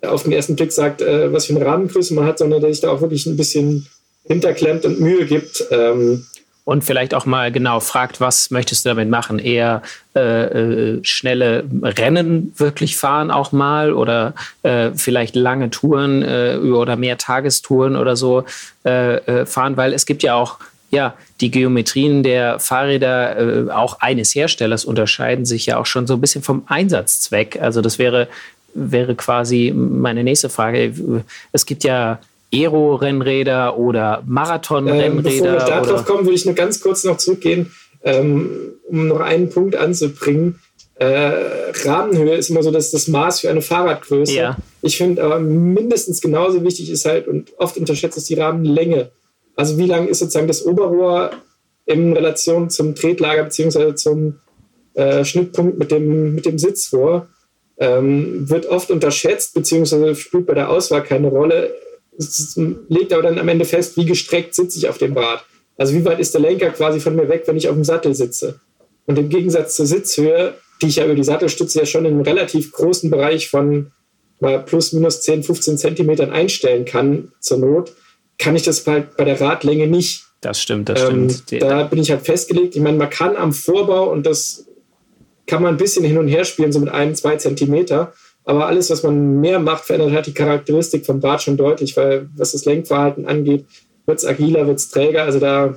[0.03, 2.83] auf den ersten Blick sagt, äh, was für eine Rahmengröße man hat, sondern der sich
[2.83, 3.87] da auch wirklich ein bisschen
[4.25, 5.65] hinterklemmt und Mühe gibt.
[5.71, 6.27] Ähm,
[6.65, 9.41] und vielleicht auch mal genau fragt, was möchtest du damit machen?
[9.41, 9.83] Eher
[10.15, 16.95] äh, äh, schnelle Rennen wirklich fahren auch mal oder äh, vielleicht lange Touren äh, oder
[16.95, 18.45] mehr Tagestouren oder so
[18.85, 20.59] äh, äh, fahren, weil es gibt ja auch
[20.91, 26.21] ja, die Geometrien der Fahrräder auch eines Herstellers unterscheiden sich ja auch schon so ein
[26.21, 27.59] bisschen vom Einsatzzweck.
[27.63, 28.29] Also das wäre
[28.75, 31.25] wäre quasi meine nächste Frage.
[31.53, 32.21] Es gibt ja
[32.53, 35.07] Aero-Rennräder oder Marathon-Rennräder.
[35.07, 37.73] Ähm, bevor wir darauf kommen, würde ich nur ganz kurz noch zurückgehen,
[38.05, 38.51] ähm,
[38.89, 40.61] um noch einen Punkt anzubringen.
[40.97, 41.33] Äh,
[41.85, 44.35] Rahmenhöhe ist immer so dass das Maß für eine Fahrradgröße.
[44.35, 44.57] Ja.
[44.83, 49.11] Ich finde aber mindestens genauso wichtig ist halt und oft unterschätzt ist die Rahmenlänge.
[49.57, 51.31] Also wie lang ist sozusagen das Oberrohr
[51.87, 53.95] in Relation zum Tretlager bzw.
[53.95, 54.39] zum
[54.95, 57.29] äh, Schnittpunkt mit dem, mit dem Sitzrohr?
[57.83, 61.75] Ähm, wird oft unterschätzt, beziehungsweise spielt bei der Auswahl keine Rolle.
[62.17, 62.57] Es
[62.89, 65.45] legt aber dann am Ende fest, wie gestreckt sitze ich auf dem Rad.
[65.77, 68.15] Also wie weit ist der Lenker quasi von mir weg, wenn ich auf dem Sattel
[68.15, 68.61] sitze.
[69.07, 72.23] Und im Gegensatz zur Sitzhöhe, die ich ja über die Sattelstütze ja schon in einem
[72.23, 73.91] relativ großen Bereich von
[74.39, 77.93] mal plus minus 10, 15 Zentimetern einstellen kann zur Not,
[78.39, 80.25] kann ich das halt bei der Radlänge nicht.
[80.41, 81.63] Das stimmt, das ähm, stimmt.
[81.63, 82.77] Da bin ich halt festgelegt.
[82.77, 84.67] Ich meine, man kann am Vorbau und das
[85.47, 88.13] kann man ein bisschen hin und her spielen, so mit einem, zwei Zentimeter.
[88.45, 92.29] Aber alles, was man mehr macht, verändert halt die Charakteristik vom Rad schon deutlich, weil
[92.37, 93.67] was das Lenkverhalten angeht,
[94.07, 95.25] wird es agiler, wird es träger.
[95.25, 95.75] Also da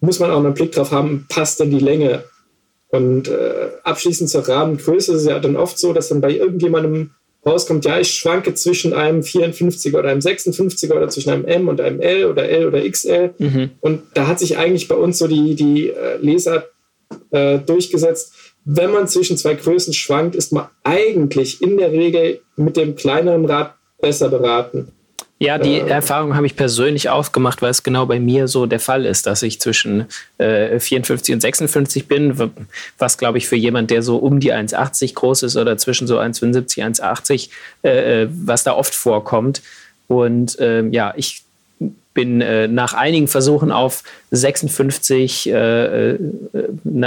[0.00, 2.24] muss man auch einen Blick drauf haben, passt denn die Länge?
[2.88, 7.10] Und äh, abschließend zur Rahmengröße ist es ja dann oft so, dass dann bei irgendjemandem
[7.44, 11.80] rauskommt, ja, ich schwanke zwischen einem 54er oder einem 56er oder zwischen einem M und
[11.80, 13.34] einem L oder L oder XL.
[13.38, 13.70] Mhm.
[13.80, 16.64] Und da hat sich eigentlich bei uns so die, die äh, Leser
[17.30, 18.34] äh, durchgesetzt,
[18.66, 23.46] wenn man zwischen zwei Größen schwankt, ist man eigentlich in der Regel mit dem kleineren
[23.46, 24.92] Rad besser beraten.
[25.38, 28.66] Ja, die äh, Erfahrung habe ich persönlich auch gemacht, weil es genau bei mir so
[28.66, 30.06] der Fall ist, dass ich zwischen
[30.38, 32.50] äh, 54 und 56 bin,
[32.98, 36.18] was glaube ich für jemand, der so um die 1,80 groß ist oder zwischen so
[36.18, 37.50] 1,75, 1,80,
[37.84, 39.62] äh, äh, was da oft vorkommt.
[40.08, 41.42] Und ähm, ja, ich
[42.16, 44.02] bin äh, nach einigen Versuchen auf
[44.32, 46.18] 56, äh, äh,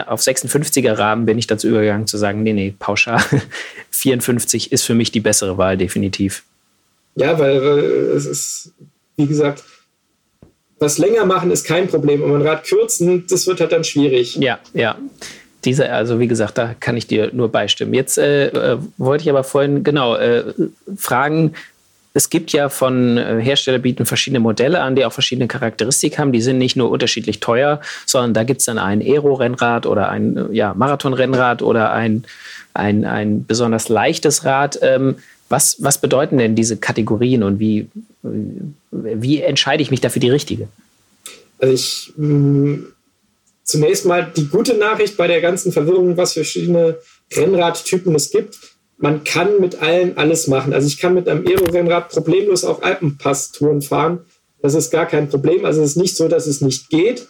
[0.05, 3.19] auf 56er Rahmen bin ich dazu übergegangen zu sagen, nee, nee, pauschal
[3.89, 6.43] 54 ist für mich die bessere Wahl, definitiv.
[7.15, 7.57] Ja, weil,
[8.15, 8.71] es ist,
[9.17, 9.63] wie gesagt,
[10.77, 12.23] was länger machen ist kein Problem.
[12.23, 14.37] Und ein Rad kürzen, das wird halt dann schwierig.
[14.37, 14.97] Ja, ja.
[15.65, 17.93] Diese, also wie gesagt, da kann ich dir nur beistimmen.
[17.93, 20.45] Jetzt äh, äh wollte ich aber vorhin genau äh,
[20.95, 21.55] fragen,
[22.19, 26.33] es gibt ja von äh, Hersteller bieten verschiedene Modelle an, die auch verschiedene Charakteristik haben.
[26.33, 30.35] Die sind nicht nur unterschiedlich teuer, sondern da gibt es dann ein Aero-Rennrad oder ein
[30.35, 32.25] äh, ja, Marathon-Rennrad oder ein,
[32.73, 34.79] ein, ein besonders leichtes Rad.
[34.81, 35.15] Ähm,
[35.47, 37.87] was, was bedeuten denn diese Kategorien und wie,
[38.91, 40.67] wie entscheide ich mich dafür die richtige?
[41.57, 42.87] Also ich mh, mm,
[43.63, 46.97] zunächst mal die gute Nachricht bei der ganzen Verwirrung, was für verschiedene
[47.31, 48.57] Rennradtypen es gibt
[48.99, 50.73] man kann mit allen alles machen.
[50.73, 54.19] Also ich kann mit einem Aero-Rennrad problemlos auch Alpenpass-Touren fahren.
[54.61, 55.65] Das ist gar kein Problem.
[55.65, 57.27] Also es ist nicht so, dass es nicht geht.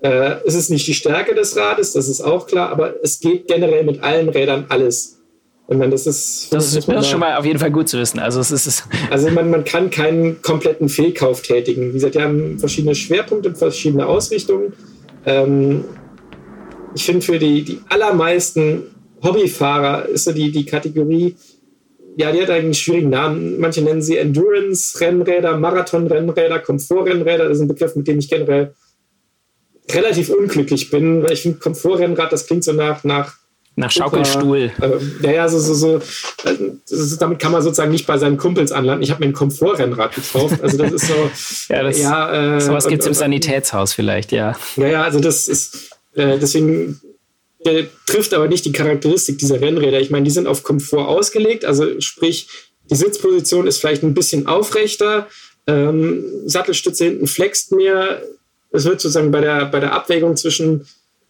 [0.00, 3.46] Äh, es ist nicht die Stärke des Rades, das ist auch klar, aber es geht
[3.46, 5.20] generell mit allen Rädern alles.
[5.68, 8.18] Und dann, das ist, das ist da, schon mal auf jeden Fall gut zu wissen.
[8.18, 11.90] Also, es ist also man, man kann keinen kompletten Fehlkauf tätigen.
[11.90, 14.72] Wie gesagt, die haben verschiedene Schwerpunkte und verschiedene Ausrichtungen.
[15.24, 15.84] Ähm,
[16.94, 18.91] ich finde, für die, die allermeisten
[19.22, 21.36] Hobbyfahrer ist so die, die Kategorie,
[22.16, 23.58] ja, die hat eigentlich einen schwierigen Namen.
[23.58, 27.48] Manche nennen sie Endurance-Rennräder, Marathon-Rennräder, Komfort-Rennräder.
[27.48, 28.74] Das ist ein Begriff, mit dem ich generell
[29.90, 33.36] relativ unglücklich bin, weil ich finde, Komfort-Rennrad, das klingt so nach, nach
[33.74, 34.70] nach Schaukelstuhl.
[34.82, 34.90] Äh,
[35.22, 36.02] ja, ja, so, so, so
[36.90, 39.02] ist, damit kann man sozusagen nicht bei seinen Kumpels anlanden.
[39.02, 40.62] Ich habe mir ein Komfortrennrad gekauft.
[40.62, 41.14] Also das ist so.
[41.72, 44.56] ja, das, ja, äh, sowas gibt es im Sanitätshaus vielleicht, ja.
[44.76, 47.00] Ja, ja, also das ist, äh, deswegen
[47.64, 50.00] der trifft aber nicht die Charakteristik dieser Rennräder.
[50.00, 52.48] Ich meine, die sind auf Komfort ausgelegt, also sprich,
[52.90, 55.28] die Sitzposition ist vielleicht ein bisschen aufrechter,
[55.66, 58.22] ähm, Sattelstütze hinten flext mehr.
[58.70, 60.86] Es wird sozusagen bei der, bei der Abwägung zwischen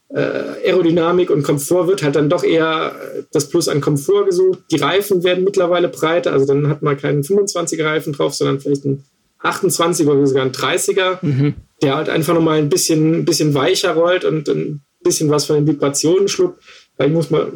[0.08, 2.94] äh, Aerodynamik und Komfort wird halt dann doch eher
[3.32, 4.60] das Plus an Komfort gesucht.
[4.70, 8.84] Die Reifen werden mittlerweile breiter, also dann hat man keinen 25er Reifen drauf, sondern vielleicht
[8.84, 9.04] einen
[9.42, 11.54] 28er oder sogar einen 30er, mhm.
[11.82, 15.66] der halt einfach nochmal ein bisschen, bisschen weicher rollt und ein bisschen was von den
[15.66, 16.62] Vibrationen schluckt,
[16.96, 17.52] weil ich muss mal,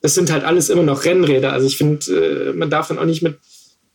[0.00, 1.52] das sind halt alles immer noch Rennräder.
[1.52, 3.38] Also ich finde, äh, man darf dann auch nicht mit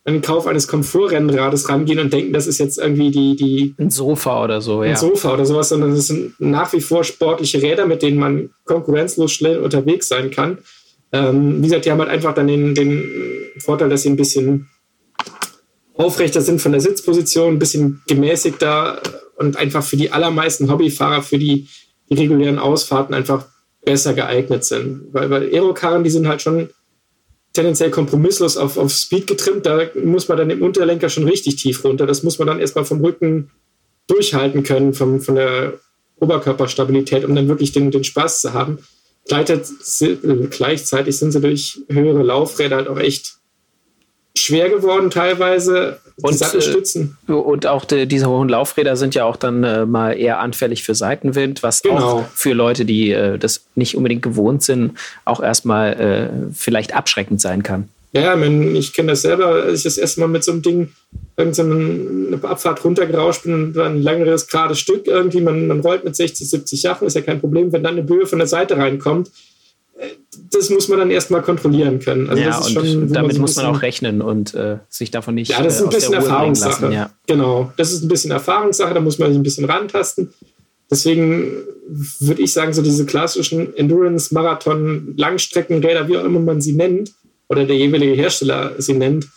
[0.07, 3.89] an den Kauf eines Komfortrennrades rangehen und denken, das ist jetzt irgendwie die, die ein
[3.89, 4.91] Sofa oder so, ja.
[4.91, 8.49] Ein Sofa oder sowas, sondern es sind nach wie vor sportliche Räder, mit denen man
[8.63, 10.59] konkurrenzlos schnell unterwegs sein kann.
[11.11, 13.03] Ähm, wie gesagt, die haben halt einfach dann den, den
[13.57, 14.69] Vorteil, dass sie ein bisschen
[15.93, 19.01] aufrechter sind von der Sitzposition, ein bisschen gemäßigter
[19.35, 21.67] und einfach für die allermeisten Hobbyfahrer, für die
[22.09, 23.45] die regulären Ausfahrten einfach
[23.83, 25.07] besser geeignet sind.
[25.11, 26.69] Weil, weil Aerokarren, die sind halt schon
[27.53, 29.65] tendenziell kompromisslos auf, auf Speed getrimmt.
[29.65, 32.05] Da muss man dann im Unterlenker schon richtig tief runter.
[32.05, 33.51] Das muss man dann erstmal vom Rücken
[34.07, 35.79] durchhalten können, vom, von der
[36.19, 38.79] Oberkörperstabilität, um dann wirklich den, den Spaß zu haben.
[39.27, 43.36] Gleichzeitig sind sie durch höhere Laufräder halt auch echt
[44.47, 45.99] schwer geworden teilweise.
[46.19, 47.15] Und, Sattelstützen.
[47.29, 50.83] Äh, und auch die, diese hohen Laufräder sind ja auch dann äh, mal eher anfällig
[50.83, 51.97] für Seitenwind, was genau.
[51.97, 57.39] auch für Leute, die äh, das nicht unbedingt gewohnt sind, auch erstmal äh, vielleicht abschreckend
[57.39, 57.89] sein kann.
[58.13, 60.89] Ja, ich kenne das selber, als ich das erste Mal mit so einem Ding
[61.35, 66.15] irgendeine Abfahrt runtergerauscht bin und dann ein längeres, gerades Stück irgendwie, man, man rollt mit
[66.15, 69.29] 60, 70 Sachen, ist ja kein Problem, wenn dann eine Böe von der Seite reinkommt,
[70.51, 72.29] das muss man dann erstmal kontrollieren können.
[72.29, 75.51] Also ja, und schon, damit man muss man auch rechnen und äh, sich davon nicht.
[75.51, 76.85] Ja, das ist ein äh, bisschen Erfahrungssache.
[76.85, 77.09] Lassen, ja.
[77.25, 80.33] Genau, das ist ein bisschen Erfahrungssache, da muss man sich ein bisschen rantasten.
[80.89, 81.51] Deswegen
[82.19, 87.11] würde ich sagen, so diese klassischen Endurance, Marathon, Langstreckenräder, wie auch immer man sie nennt,
[87.49, 89.27] oder der jeweilige Hersteller sie nennt,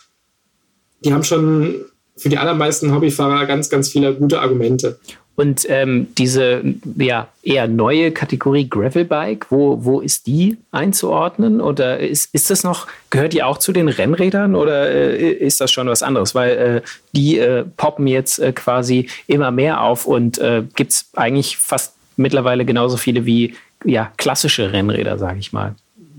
[1.03, 1.75] die haben schon
[2.15, 4.99] für die allermeisten Hobbyfahrer ganz, ganz viele gute Argumente.
[5.41, 6.61] Und ähm, diese
[6.97, 11.61] ja, eher neue Kategorie Gravelbike, wo, wo ist die einzuordnen?
[11.61, 15.71] Oder ist, ist das noch, gehört die auch zu den Rennrädern oder äh, ist das
[15.71, 16.35] schon was anderes?
[16.35, 16.81] Weil äh,
[17.13, 21.95] die äh, poppen jetzt äh, quasi immer mehr auf und äh, gibt es eigentlich fast
[22.17, 25.73] mittlerweile genauso viele wie ja, klassische Rennräder, sage ich mal.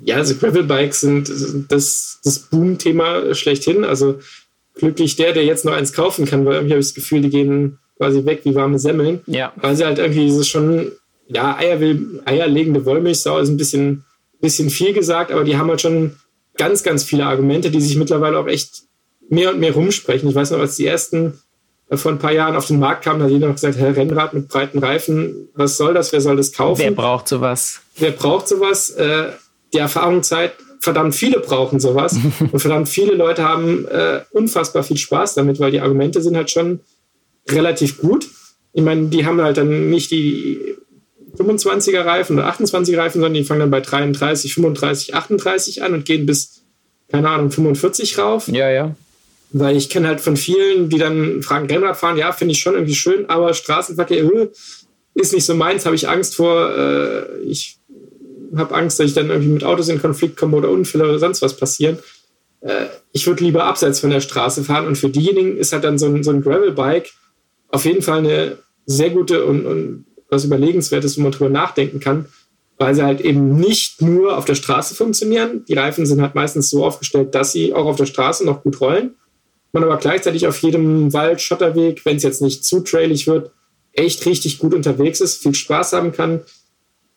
[0.05, 1.31] Ja, also Gravelbikes sind
[1.69, 3.85] das, das Boom-Thema schlechthin.
[3.85, 4.19] Also
[4.75, 7.31] glücklich der, der jetzt noch eins kaufen kann, weil irgendwie habe ich das Gefühl, die
[7.31, 9.21] gehen quasi weg wie warme Semmeln.
[9.27, 9.53] Ja.
[9.55, 10.91] Weil sie halt irgendwie dieses schon,
[11.29, 14.05] ja, Eier will, eierlegende Wollmilchsau ist ein bisschen,
[14.41, 16.17] bisschen viel gesagt, aber die haben halt schon
[16.57, 18.83] ganz, ganz viele Argumente, die sich mittlerweile auch echt
[19.29, 20.29] mehr und mehr rumsprechen.
[20.29, 21.41] Ich weiß noch, als die ersten
[21.91, 24.35] äh, vor ein paar Jahren auf den Markt kamen, hat jeder noch gesagt, Herr Rennrad
[24.35, 26.83] mit breiten Reifen, was soll das, wer soll das kaufen?
[26.83, 27.83] Wer braucht sowas?
[27.99, 28.91] Wer braucht sowas?
[28.91, 29.29] Äh,
[29.73, 32.19] die Erfahrung zeigt, verdammt viele brauchen sowas
[32.51, 36.51] und verdammt viele Leute haben äh, unfassbar viel Spaß damit, weil die Argumente sind halt
[36.51, 36.81] schon
[37.49, 38.29] relativ gut.
[38.73, 40.77] Ich meine, die haben halt dann nicht die
[41.37, 46.05] 25er Reifen oder 28er Reifen, sondern die fangen dann bei 33, 35, 38 an und
[46.05, 46.63] gehen bis,
[47.11, 48.49] keine Ahnung, 45 rauf.
[48.49, 48.95] Ja, ja.
[49.51, 52.75] Weil ich kenne halt von vielen, die dann fragen, Rennrad fahren, ja, finde ich schon
[52.75, 54.49] irgendwie schön, aber Straßenverkehr äh,
[55.15, 56.75] ist nicht so meins, habe ich Angst vor.
[56.75, 57.79] Äh, ich
[58.57, 61.43] habe Angst, dass ich dann irgendwie mit Autos in Konflikt komme oder Unfälle oder sonst
[61.43, 61.99] was passieren.
[62.61, 65.99] Äh, ich würde lieber abseits von der Straße fahren und für diejenigen ist halt dann
[65.99, 67.11] so ein, so ein Gravelbike
[67.73, 72.27] auf jeden Fall eine sehr gute und, und was Überlegenswertes, wo man drüber nachdenken kann,
[72.79, 75.65] weil sie halt eben nicht nur auf der Straße funktionieren.
[75.67, 78.81] Die Reifen sind halt meistens so aufgestellt, dass sie auch auf der Straße noch gut
[78.81, 79.17] rollen.
[79.73, 83.51] Man aber gleichzeitig auf jedem Wald, Schotterweg, wenn es jetzt nicht zu trailig wird,
[83.93, 86.41] echt richtig gut unterwegs ist, viel Spaß haben kann,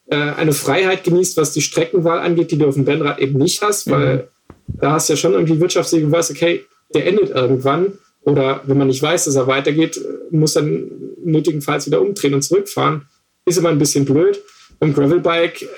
[0.08, 3.62] äh, eine Freiheit genießt, was die Streckenwahl angeht, die du auf dem Rennrad eben nicht
[3.62, 4.30] hast, weil
[4.68, 4.80] mhm.
[4.80, 7.94] da hast du ja schon irgendwie Wirtschaftssegen, weißt, okay, der endet irgendwann
[8.26, 10.90] oder wenn man nicht weiß, dass er weitergeht, muss dann
[11.24, 13.04] nötigenfalls wieder umdrehen und zurückfahren.
[13.46, 14.42] Ist immer ein bisschen blöd.
[14.80, 15.70] Beim Gravelbike,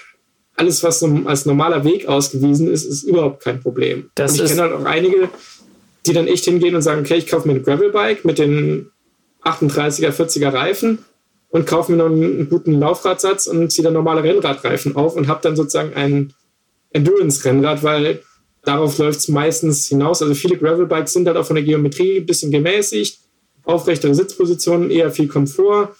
[0.55, 4.09] alles, was als normaler Weg ausgewiesen ist, ist überhaupt kein Problem.
[4.15, 5.29] Das und ich kenne halt auch einige,
[6.05, 8.91] die dann echt hingehen und sagen, okay, ich kaufe mir ein Gravelbike mit den
[9.43, 10.99] 38er, 40er Reifen
[11.49, 15.41] und kaufe mir noch einen guten Laufradsatz und ziehe dann normale Rennradreifen auf und habe
[15.43, 16.33] dann sozusagen ein
[16.91, 18.21] Endurance-Rennrad, weil
[18.67, 20.21] darauf läuft es meistens hinaus.
[20.21, 23.19] Also viele Gravelbikes sind halt auch von der Geometrie ein bisschen gemäßigt,
[23.63, 25.95] aufrechtere Sitzpositionen, eher viel Komfort,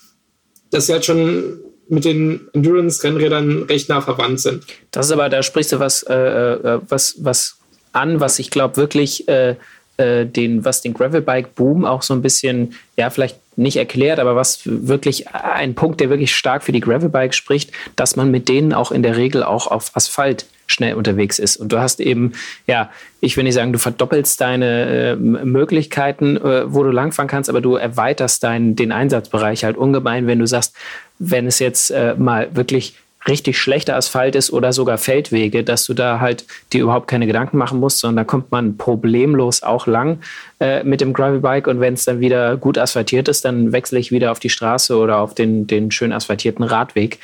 [0.72, 4.66] dass sie halt schon mit den Endurance-Rennrädern recht nah verwandt sind.
[4.92, 7.58] Das ist aber, da sprichst du was, äh, äh was, was
[7.94, 9.56] an, was ich glaube wirklich äh,
[9.96, 14.60] äh, den, was den Gravelbike-Boom auch so ein bisschen, ja, vielleicht nicht erklärt, aber was
[14.66, 18.92] wirklich ein Punkt, der wirklich stark für die Gravelbikes spricht, dass man mit denen auch
[18.92, 21.58] in der Regel auch auf Asphalt schnell unterwegs ist.
[21.58, 22.34] Und du hast eben,
[22.68, 27.50] ja, ich will nicht sagen, du verdoppelst deine äh, Möglichkeiten, äh, wo du langfahren kannst,
[27.50, 30.76] aber du erweiterst deinen, den Einsatzbereich halt ungemein, wenn du sagst,
[31.18, 32.96] wenn es jetzt äh, mal wirklich
[33.28, 37.58] richtig schlechter Asphalt ist oder sogar Feldwege, dass du da halt dir überhaupt keine Gedanken
[37.58, 40.20] machen musst, sondern da kommt man problemlos auch lang
[40.60, 44.12] äh, mit dem Gravelbike und wenn es dann wieder gut asphaltiert ist, dann wechsle ich
[44.12, 47.20] wieder auf die Straße oder auf den, den schön asphaltierten Radweg.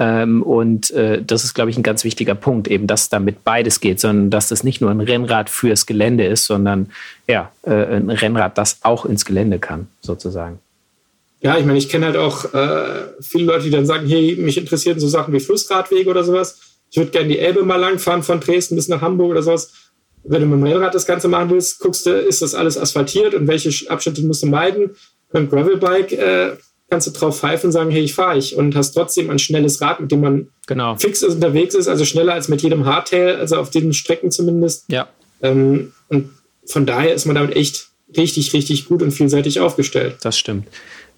[0.00, 3.80] Ähm, und äh, das ist, glaube ich, ein ganz wichtiger Punkt, eben, dass damit beides
[3.80, 6.90] geht, sondern dass das nicht nur ein Rennrad fürs Gelände ist, sondern
[7.26, 10.60] ja, äh, ein Rennrad, das auch ins Gelände kann, sozusagen.
[11.40, 14.58] Ja, ich meine, ich kenne halt auch äh, viele Leute, die dann sagen, hey, mich
[14.58, 16.60] interessieren so Sachen wie Flussradwege oder sowas.
[16.90, 19.72] Ich würde gerne die Elbe mal langfahren von Dresden bis nach Hamburg oder sowas.
[20.24, 23.34] Wenn du mit dem Rennrad das Ganze machen willst, guckst du, ist das alles asphaltiert
[23.34, 24.90] und welche Abschnitte musst du meiden.
[25.30, 26.56] Beim Gravelbike äh,
[26.90, 29.80] kannst du drauf pfeifen und sagen, hey, ich fahre ich und hast trotzdem ein schnelles
[29.80, 30.96] Rad, mit dem man genau.
[30.96, 34.84] fix ist, unterwegs ist, also schneller als mit jedem Hardtail, also auf den Strecken zumindest.
[34.88, 35.08] Ja.
[35.42, 36.30] Ähm, und
[36.66, 40.16] von daher ist man damit echt richtig, richtig gut und vielseitig aufgestellt.
[40.22, 40.66] Das stimmt.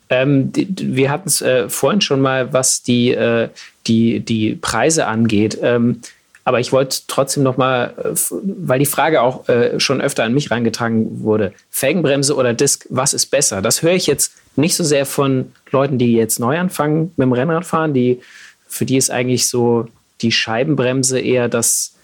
[0.09, 3.48] Ähm, die, wir hatten es äh, vorhin schon mal, was die, äh,
[3.87, 5.59] die, die Preise angeht.
[5.62, 6.00] Ähm,
[6.44, 10.35] aber ich wollte trotzdem noch mal, äh, weil die Frage auch äh, schon öfter an
[10.35, 13.62] mich reingetragen wurde, Felgenbremse oder Disc, was ist besser?
[13.62, 17.33] Das höre ich jetzt nicht so sehr von Leuten, die jetzt neu anfangen mit dem
[17.33, 17.94] Rennradfahren.
[17.94, 18.20] Die,
[18.68, 19.87] für die ist eigentlich so
[20.22, 21.94] die Scheibenbremse eher das,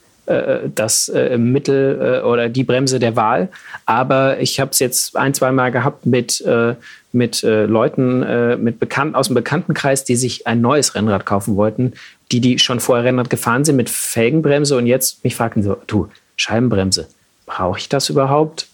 [0.75, 3.49] das äh, Mittel äh, oder die Bremse der Wahl.
[3.85, 6.75] Aber ich habe es jetzt ein, zwei Mal gehabt mit, äh,
[7.13, 11.57] mit äh, Leuten äh, mit Bekannt aus dem Bekanntenkreis, die sich ein neues Rennrad kaufen
[11.57, 11.93] wollten,
[12.33, 16.09] die, die schon vorher Rennrad gefahren sind mit Felgenbremse und jetzt mich fragten so, du,
[16.37, 17.07] Scheibenbremse,
[17.47, 18.69] brauche ich das überhaupt?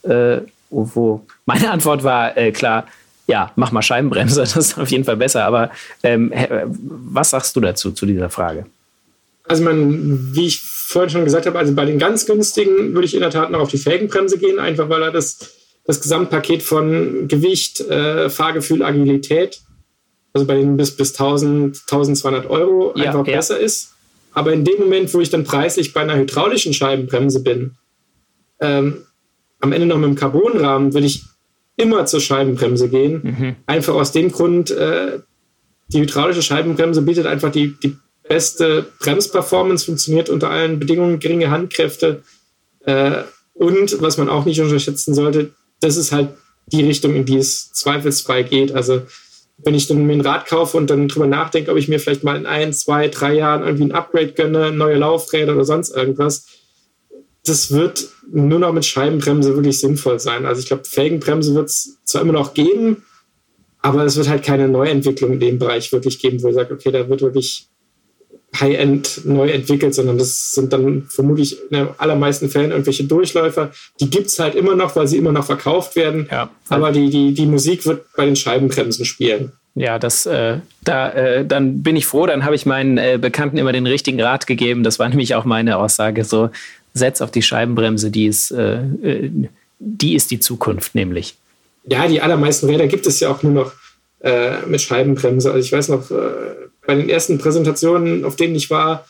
[0.75, 2.87] wo meine Antwort war klar,
[3.27, 5.45] ja, mach mal Scheibenbremse, das ist auf jeden Fall besser.
[5.45, 5.71] Aber
[6.03, 6.33] ähm,
[7.13, 8.67] was sagst du dazu, zu dieser Frage?
[9.49, 10.63] Also, man, wie ich
[10.93, 13.61] vorhin schon gesagt habe, also bei den ganz günstigen würde ich in der Tat noch
[13.61, 15.39] auf die Felgenbremse gehen, einfach weil er das
[15.85, 19.61] das Gesamtpaket von Gewicht, äh, Fahrgefühl, Agilität,
[20.33, 23.37] also bei den bis, bis 1000, 1200 Euro Ja, einfach ja.
[23.37, 23.93] besser ist.
[24.33, 27.73] Aber in dem Moment, wo ich dann preislich bei einer hydraulischen Scheibenbremse bin,
[28.61, 29.03] ähm,
[29.61, 31.25] am Ende noch mit dem Carbonrahmen, würde ich
[31.77, 33.21] immer zur Scheibenbremse gehen.
[33.23, 33.57] Mhm.
[33.67, 35.19] Einfach aus dem Grund, äh,
[35.89, 37.97] die hydraulische Scheibenbremse bietet einfach die, die
[38.33, 42.23] beste Bremsperformance, funktioniert unter allen Bedingungen, geringe Handkräfte.
[42.87, 46.31] Äh, und was man auch nicht unterschätzen sollte, das ist halt
[46.67, 48.73] die Richtung, in die es zweifelsfrei geht.
[48.73, 49.03] Also
[49.59, 52.25] wenn ich dann mir ein Rad kaufe und dann drüber nachdenke, ob ich mir vielleicht
[52.25, 56.47] mal in ein, zwei, drei Jahren irgendwie ein Upgrade gönne, neue Laufräder oder sonst irgendwas,
[57.45, 60.47] das wird nur noch mit Scheibenbremse wirklich sinnvoll sein.
[60.47, 63.05] Also ich glaube, Felgenbremse wird es zwar immer noch geben,
[63.83, 66.91] aber es wird halt keine Neuentwicklung in dem Bereich wirklich geben, wo ich sage, okay,
[66.91, 67.69] da wird wirklich
[68.59, 73.71] High-End neu entwickelt, sondern das sind dann vermutlich in den allermeisten Fällen irgendwelche Durchläufer.
[74.01, 76.29] Die gibt es halt immer noch, weil sie immer noch verkauft werden.
[76.31, 76.51] Ja.
[76.69, 79.53] Aber die, die, die Musik wird bei den Scheibenbremsen spielen.
[79.75, 83.57] Ja, das, äh, da, äh, dann bin ich froh, dann habe ich meinen äh, Bekannten
[83.57, 84.83] immer den richtigen Rat gegeben.
[84.83, 86.25] Das war nämlich auch meine Aussage.
[86.25, 86.51] So,
[86.93, 89.31] setz auf die Scheibenbremse, die ist, äh, äh,
[89.79, 91.37] die ist die Zukunft, nämlich.
[91.85, 93.73] Ja, die allermeisten Räder gibt es ja auch nur noch
[94.23, 95.53] äh, mit Scheibenbremse.
[95.53, 99.05] Also ich weiß noch, äh, bei den ersten Präsentationen, auf denen ich war,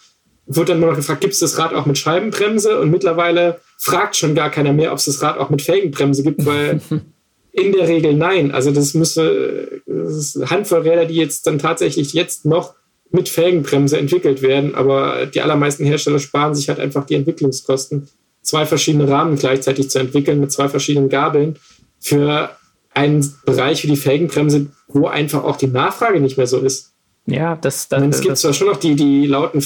[0.46, 2.81] wurde dann nur noch gefragt, gibt es das Rad auch mit Scheibenbremse?
[2.81, 6.44] Und mittlerweile fragt schon gar keiner mehr, ob es das Rad auch mit Felgenbremse gibt,
[6.44, 6.81] weil
[7.53, 8.51] in der Regel nein.
[8.51, 12.75] Also das müsste das ist eine Handvoll Räder, die jetzt dann tatsächlich jetzt noch
[13.11, 18.09] mit Felgenbremse entwickelt werden, aber die allermeisten Hersteller sparen sich halt einfach die Entwicklungskosten,
[18.40, 21.57] zwei verschiedene Rahmen gleichzeitig zu entwickeln mit zwei verschiedenen Gabeln
[22.01, 22.51] für
[22.94, 26.92] einen Bereich wie die Felgenbremse, wo einfach auch die Nachfrage nicht mehr so ist.
[27.26, 29.61] Ja, das, das, meine, es gibt das zwar schon noch die, die lauten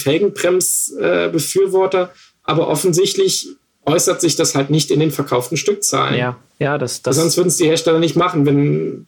[0.97, 2.11] Felgenbrems-Befürworter,
[2.43, 3.49] aber offensichtlich
[3.85, 6.17] äußert sich das halt nicht in den verkauften Stückzahlen.
[6.19, 8.45] ja, ja, das, das, Sonst würden es die Hersteller nicht machen.
[8.45, 9.07] Wenn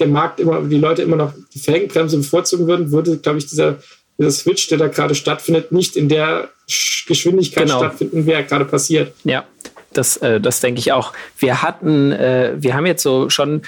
[0.00, 3.78] der Markt immer, die Leute immer noch die Felgenbremse bevorzugen würden, würde, glaube ich, dieser,
[4.18, 7.78] dieser Switch, der da gerade stattfindet, nicht in der Sch- Geschwindigkeit Genau.
[7.78, 9.12] stattfinden, wie er gerade passiert.
[9.24, 9.44] Ja,
[9.96, 11.12] das, äh, das denke ich auch.
[11.38, 13.62] Wir hatten, äh, wir haben jetzt so schon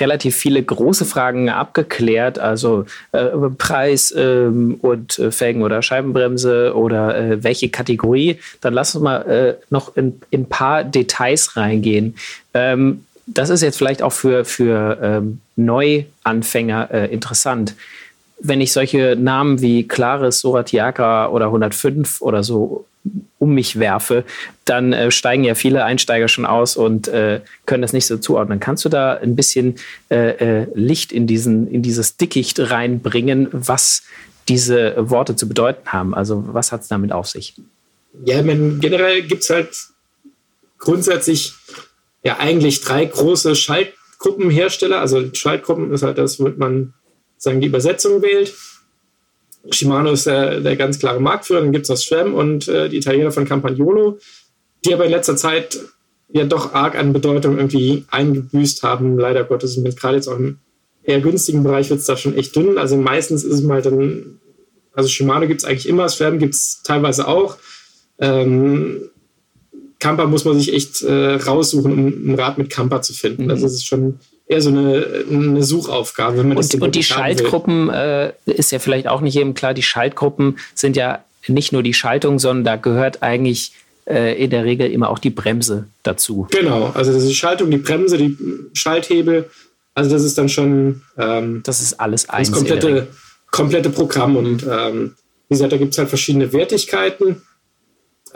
[0.00, 3.26] relativ viele große Fragen abgeklärt, also äh,
[3.56, 8.40] Preis ähm, und äh, Felgen oder Scheibenbremse oder äh, welche Kategorie.
[8.60, 12.16] Dann lass uns mal äh, noch in in ein paar Details reingehen.
[12.52, 17.74] Ähm, das ist jetzt vielleicht auch für, für ähm, Neuanfänger äh, interessant.
[18.38, 22.86] Wenn ich solche Namen wie Claris, Soratiaga oder 105 oder so
[23.38, 24.24] um mich werfe,
[24.64, 28.60] dann äh, steigen ja viele Einsteiger schon aus und äh, können das nicht so zuordnen.
[28.60, 29.76] Kannst du da ein bisschen
[30.10, 34.02] äh, äh, Licht in, diesen, in dieses Dickicht reinbringen, was
[34.48, 36.14] diese Worte zu bedeuten haben?
[36.14, 37.54] Also was hat es damit auf sich?
[38.24, 39.76] Ja, meine, generell gibt es halt
[40.78, 41.52] grundsätzlich
[42.22, 45.00] ja eigentlich drei große Schaltgruppenhersteller.
[45.00, 46.94] Also Schaltgruppen ist halt das, womit man
[47.38, 48.54] sagen, die Übersetzung wählt.
[49.70, 52.98] Shimano ist der, der ganz klare Marktführer, dann gibt es das SRAM und äh, die
[52.98, 54.18] Italiener von Campagnolo,
[54.84, 55.78] die aber in letzter Zeit
[56.32, 59.76] ja doch arg an Bedeutung irgendwie eingebüßt haben, leider Gottes.
[59.76, 60.58] Und gerade jetzt auch im
[61.02, 62.78] eher günstigen Bereich wird es da schon echt dünn.
[62.78, 64.40] Also meistens ist es mal dann,
[64.92, 67.56] also Shimano gibt es eigentlich immer, SRAM gibt es teilweise auch.
[68.18, 69.10] Ähm,
[69.98, 73.44] Camper muss man sich echt äh, raussuchen, um ein Rad mit Camper zu finden.
[73.44, 73.50] Mhm.
[73.50, 77.02] Also das ist schon eher so eine, eine Suchaufgabe, wenn man das Und, und die.
[77.02, 79.74] Schaltgruppen äh, ist ja vielleicht auch nicht jedem klar.
[79.74, 83.72] Die Schaltgruppen sind ja nicht nur die Schaltung, sondern da gehört eigentlich
[84.06, 86.46] äh, in der Regel immer auch die Bremse dazu.
[86.50, 88.36] Genau, also das ist die Schaltung, die Bremse, die
[88.72, 89.50] Schalthebel.
[89.94, 92.50] Also das ist dann schon ähm, Das ist alles eins.
[92.50, 93.08] das komplette,
[93.50, 94.36] komplette Programm.
[94.36, 95.14] Und ähm,
[95.48, 97.42] wie gesagt, da gibt es halt verschiedene Wertigkeiten,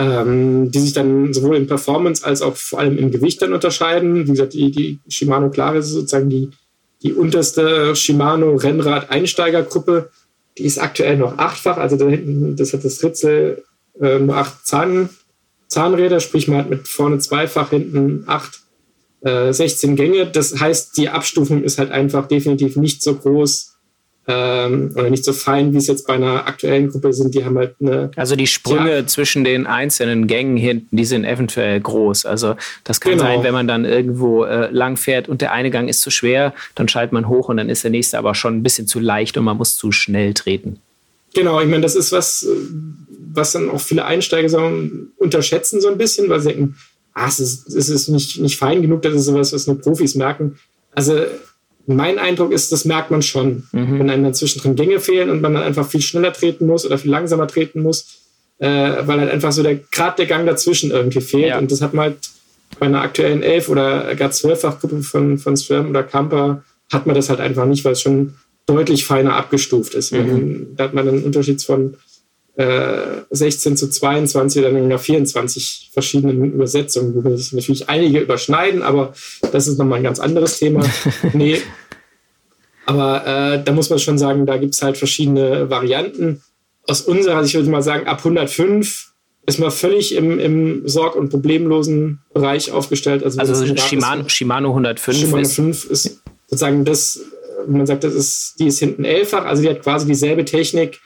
[0.00, 4.26] ähm, die sich dann sowohl in Performance als auch vor allem im Gewicht dann unterscheiden.
[4.26, 6.48] Wie gesagt, die, die Shimano Claris ist sozusagen die,
[7.02, 10.10] die unterste Shimano Rennrad-Einsteigergruppe.
[10.56, 13.62] Die ist aktuell noch achtfach, also da hinten, das hat das Ritzel
[14.00, 15.10] äh, nur acht Zahn,
[15.68, 18.60] Zahnräder, sprich man hat mit vorne zweifach, hinten acht,
[19.20, 20.27] äh, 16 Gänge.
[20.27, 23.69] Das heißt, die Abstufung ist halt einfach definitiv nicht so groß
[24.29, 27.35] ähm, oder nicht so fein, wie es jetzt bei einer aktuellen Gruppe sind.
[27.35, 29.06] Die haben halt eine Also die Sprünge Ja.
[29.06, 32.27] zwischen den einzelnen Gängen hinten, die sind eventuell groß.
[32.27, 32.54] Also
[32.85, 33.25] das kann Genau.
[33.25, 36.54] sein, wenn man dann irgendwo äh, lang fährt und der eine Gang ist zu schwer,
[36.75, 39.37] dann schaltet man hoch und dann ist der nächste aber schon ein bisschen zu leicht
[39.37, 40.79] und man muss zu schnell treten.
[41.35, 42.48] Genau, ich meine, das ist was, äh,
[43.33, 46.77] was dann auch viele Einsteiger sagen, unterschätzen so ein bisschen, weil sie denken,
[47.14, 50.14] ah, es ist, es ist nicht, nicht fein genug, das ist sowas, was nur Profis
[50.14, 50.58] merken.
[50.94, 51.25] Also
[51.94, 55.54] mein Eindruck ist, das merkt man schon, wenn einem dann zwischendrin Gänge fehlen und man
[55.54, 58.20] dann einfach viel schneller treten muss oder viel langsamer treten muss,
[58.58, 61.48] äh, weil halt einfach so der Grad der Gang dazwischen irgendwie fehlt.
[61.48, 61.58] Ja.
[61.58, 62.18] Und das hat man halt
[62.78, 66.62] bei einer aktuellen 11 oder gar 12-fach Gruppe von, von SRAM oder Camper
[66.92, 68.34] hat man das halt einfach nicht, weil es schon
[68.66, 70.12] deutlich feiner abgestuft ist.
[70.12, 70.68] Mhm.
[70.76, 71.96] Da hat man einen Unterschied von
[72.56, 79.14] äh, 16 zu 22 oder nach 24 verschiedenen Übersetzungen, wo sich natürlich einige überschneiden, aber
[79.52, 80.84] das ist nochmal ein ganz anderes Thema.
[81.32, 81.60] nee.
[82.90, 86.42] Aber äh, da muss man schon sagen, da gibt es halt verschiedene Varianten.
[86.88, 89.12] Aus unserer Sicht würde ich mal sagen, ab 105
[89.46, 93.22] ist man völlig im, im Sorg- und problemlosen Bereich aufgestellt.
[93.22, 97.20] Also, also Shimano, Shimano 105 Shimano 105 ist, ist sozusagen das,
[97.68, 100.98] man sagt, das ist, die ist hinten elffach, also die hat quasi dieselbe Technik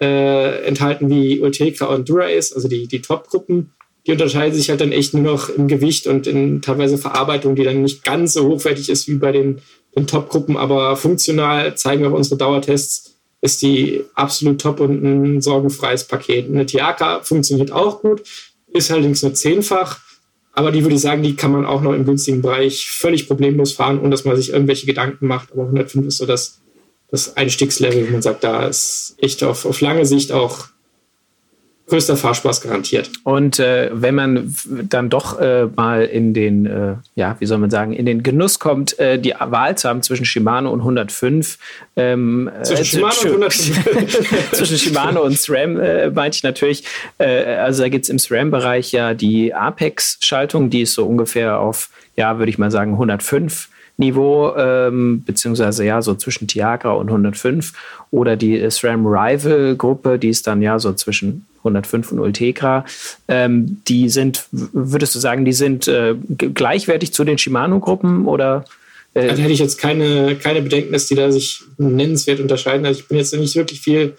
[0.00, 3.72] äh, enthalten wie Ultegra und Dura-Ace, also die, die Top-Gruppen.
[4.06, 7.64] Die unterscheiden sich halt dann echt nur noch im Gewicht und in teilweise Verarbeitung, die
[7.64, 9.60] dann nicht ganz so hochwertig ist wie bei den,
[9.96, 16.04] den Top-Gruppen, aber funktional zeigen auch unsere Dauertests, ist die absolut top und ein sorgenfreies
[16.04, 16.48] Paket.
[16.48, 18.22] Eine Tiaka funktioniert auch gut,
[18.72, 20.00] ist allerdings nur zehnfach,
[20.52, 23.72] aber die würde ich sagen, die kann man auch noch im günstigen Bereich völlig problemlos
[23.72, 25.52] fahren, ohne dass man sich irgendwelche Gedanken macht.
[25.52, 26.60] Aber 105 ist so das,
[27.10, 30.68] das Einstiegslevel, wo man sagt, da ist echt auf, auf lange Sicht auch
[31.88, 33.10] größter Fahrspaß garantiert.
[33.22, 34.54] Und äh, wenn man
[34.88, 38.58] dann doch äh, mal in den, äh, ja, wie soll man sagen, in den Genuss
[38.58, 41.58] kommt, äh, die Wahl zu haben zwischen Shimano und 105.
[41.94, 44.50] Ähm, äh, zwischen Shimano und 105.
[44.52, 46.84] zwischen Shimano und SRAM äh, meinte ich natürlich.
[47.18, 52.38] also da gibt es im SRAM-Bereich ja die Apex-Schaltung, die ist so ungefähr auf, ja,
[52.38, 53.68] würde ich mal sagen, 105
[53.98, 57.72] Niveau, ähm, beziehungsweise ja, so zwischen Tiagra und 105
[58.10, 62.84] oder die SRAM Rival Gruppe, die ist dann ja so zwischen 105 und Ultegra.
[63.28, 68.64] Ähm, die sind, würdest du sagen, die sind äh, gleichwertig zu den Shimano-Gruppen oder?
[69.14, 72.86] Äh also hätte ich jetzt keine, keine Bedenken, dass die da sich nennenswert unterscheiden.
[72.86, 74.14] Also ich bin jetzt nicht wirklich viel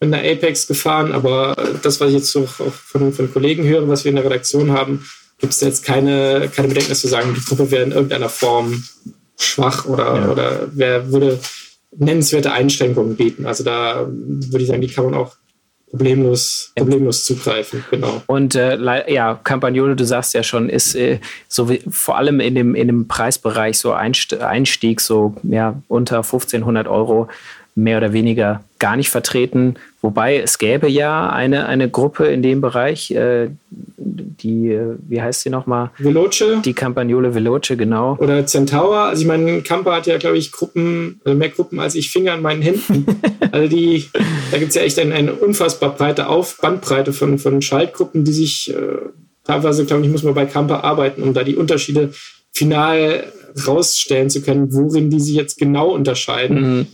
[0.00, 4.04] in der Apex gefahren, aber das, was ich jetzt so von, von Kollegen höre, was
[4.04, 5.04] wir in der Redaktion haben,
[5.38, 8.84] gibt es jetzt keine, keine Bedenken, dass wir sagen, die Gruppe wäre in irgendeiner Form
[9.38, 10.28] schwach oder, ja.
[10.30, 11.38] oder wer würde
[11.96, 13.46] nennenswerte Einschränkungen bieten.
[13.46, 15.36] Also da würde ich sagen, die kann man auch
[15.90, 18.22] problemlos, problemlos zugreifen, genau.
[18.26, 18.78] Und äh,
[19.12, 21.18] ja, Campagnolo, du sagst ja schon, ist äh,
[21.48, 26.86] so wie, vor allem in dem, in dem Preisbereich so Einstieg, so ja, unter 1500
[26.86, 27.28] Euro
[27.74, 29.74] mehr oder weniger gar nicht vertreten.
[30.02, 33.50] Wobei es gäbe ja eine, eine Gruppe in dem Bereich, äh,
[33.98, 34.78] die,
[35.08, 35.90] wie heißt sie nochmal?
[35.98, 36.62] Veloce.
[36.64, 38.16] Die Campagnole Veloce, genau.
[38.18, 38.96] Oder Centaur.
[38.96, 42.32] Also ich meine, Campa hat ja, glaube ich, Gruppen, also mehr Gruppen als ich Finger
[42.32, 43.04] an meinen Händen.
[43.52, 44.08] also die,
[44.50, 48.32] da gibt es ja echt eine, eine, unfassbar breite Auf Bandbreite von, von Schaltgruppen, die
[48.32, 48.96] sich äh,
[49.44, 52.12] teilweise, glaube ich, muss man bei Campa arbeiten, um da die Unterschiede
[52.52, 53.24] final
[53.66, 56.78] rausstellen zu können, worin die sich jetzt genau unterscheiden.
[56.78, 56.86] Mhm.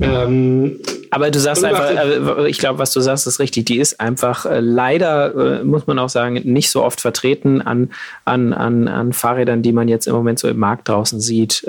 [0.00, 0.80] Ähm,
[1.10, 3.66] aber du sagst einfach, äh, ich glaube, was du sagst, ist richtig.
[3.66, 7.90] Die ist einfach äh, leider, äh, muss man auch sagen, nicht so oft vertreten an,
[8.24, 11.66] an, an, an Fahrrädern, die man jetzt im Moment so im Markt draußen sieht.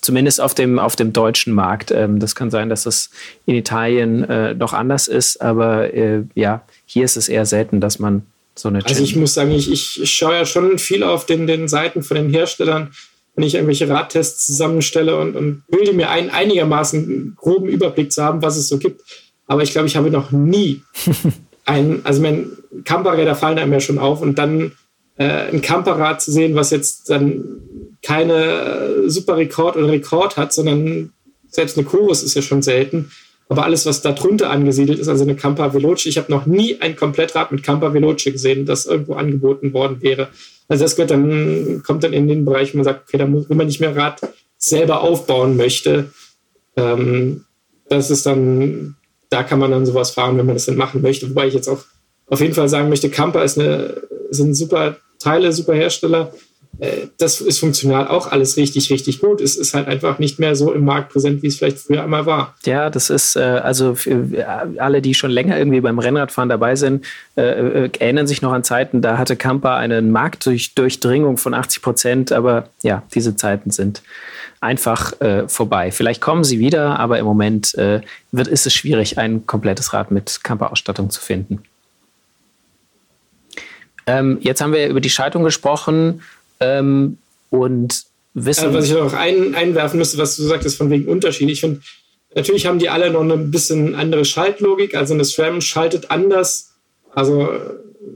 [0.00, 1.90] Zumindest auf dem, auf dem deutschen Markt.
[1.90, 3.10] Ähm, das kann sein, dass das
[3.46, 5.88] in Italien noch anders ist, aber
[6.34, 8.84] ja, hier ist es eher selten, dass man so eine.
[8.84, 12.16] Also ich muss sagen, ich, ich schaue ja schon viel auf den, den Seiten von
[12.16, 12.90] den Herstellern
[13.34, 18.42] wenn ich irgendwelche Radtests zusammenstelle und, und bilde mir ein, einigermaßen groben Überblick zu haben,
[18.42, 19.02] was es so gibt.
[19.46, 20.82] Aber ich glaube, ich habe noch nie
[21.64, 22.52] ein, also mein
[22.84, 24.72] Camperräder fallen einem ja schon auf und dann
[25.16, 27.44] äh, ein Camperrad zu sehen, was jetzt dann
[28.02, 31.12] keine äh, super Rekord oder Rekord hat, sondern
[31.48, 33.10] selbst eine Chorus ist ja schon selten.
[33.48, 36.80] Aber alles, was da drunter angesiedelt ist, also eine Camper Veloce, ich habe noch nie
[36.80, 40.28] ein Komplettrad mit Camper Veloce gesehen, das irgendwo angeboten worden wäre.
[40.68, 43.48] Also das wird dann, kommt dann in den Bereich, wo man sagt, okay, da muss,
[43.50, 44.20] wenn man nicht mehr Rad
[44.56, 46.10] selber aufbauen möchte,
[46.76, 47.44] ähm,
[47.88, 48.96] das ist dann,
[49.28, 51.28] da kann man dann sowas fahren, wenn man das dann machen möchte.
[51.28, 51.84] Wobei ich jetzt auch
[52.26, 56.32] auf jeden Fall sagen möchte, Camper ist eine, sind super Teile, super Hersteller.
[56.78, 59.40] Äh, das ist funktional auch alles richtig, richtig gut.
[59.40, 62.26] Es ist halt einfach nicht mehr so im Markt präsent, wie es vielleicht früher einmal
[62.26, 62.54] war.
[62.64, 64.46] Ja, das ist, äh, also für
[64.78, 67.04] alle, die schon länger irgendwie beim Rennradfahren dabei sind,
[67.36, 72.68] äh, erinnern sich noch an Zeiten, da hatte Kampa eine Marktdurchdringung von 80 Prozent, aber
[72.82, 74.02] ja, diese Zeiten sind
[74.60, 75.12] einfach
[75.46, 75.90] vorbei.
[75.90, 80.40] Vielleicht kommen sie wieder, aber im Moment wird, ist es schwierig, ein komplettes Rad mit
[80.42, 81.62] Camper-Ausstattung zu finden.
[84.06, 86.22] Ähm, jetzt haben wir über die Schaltung gesprochen.
[86.60, 87.18] Ähm,
[87.50, 88.66] und wissen.
[88.66, 91.48] Also, was ich noch ein, einwerfen müsste, was du sagtest, von wegen Unterschied.
[91.48, 91.80] Ich finde,
[92.34, 94.94] natürlich haben die alle noch eine bisschen andere Schaltlogik.
[94.96, 96.72] Also eine SRAM schaltet anders,
[97.14, 97.48] also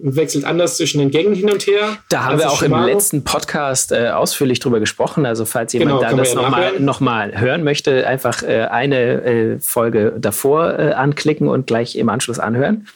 [0.03, 1.99] wechselt anders zwischen den Gängen hin und her.
[2.11, 2.87] Da haben wir auch Shimano.
[2.87, 5.27] im letzten Podcast äh, ausführlich drüber gesprochen.
[5.27, 9.23] Also falls jemand genau, da das ja nochmal noch mal hören möchte, einfach äh, eine
[9.23, 12.87] äh, Folge davor äh, anklicken und gleich im Anschluss anhören.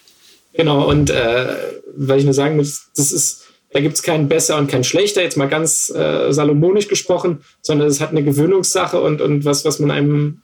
[0.55, 1.47] Genau, und äh,
[1.97, 3.42] weil ich nur sagen muss, das ist
[3.73, 7.89] Da gibt es keinen besser und keinen schlechter, jetzt mal ganz äh, salomonisch gesprochen, sondern
[7.89, 10.43] es hat eine Gewöhnungssache und, und was, was man einem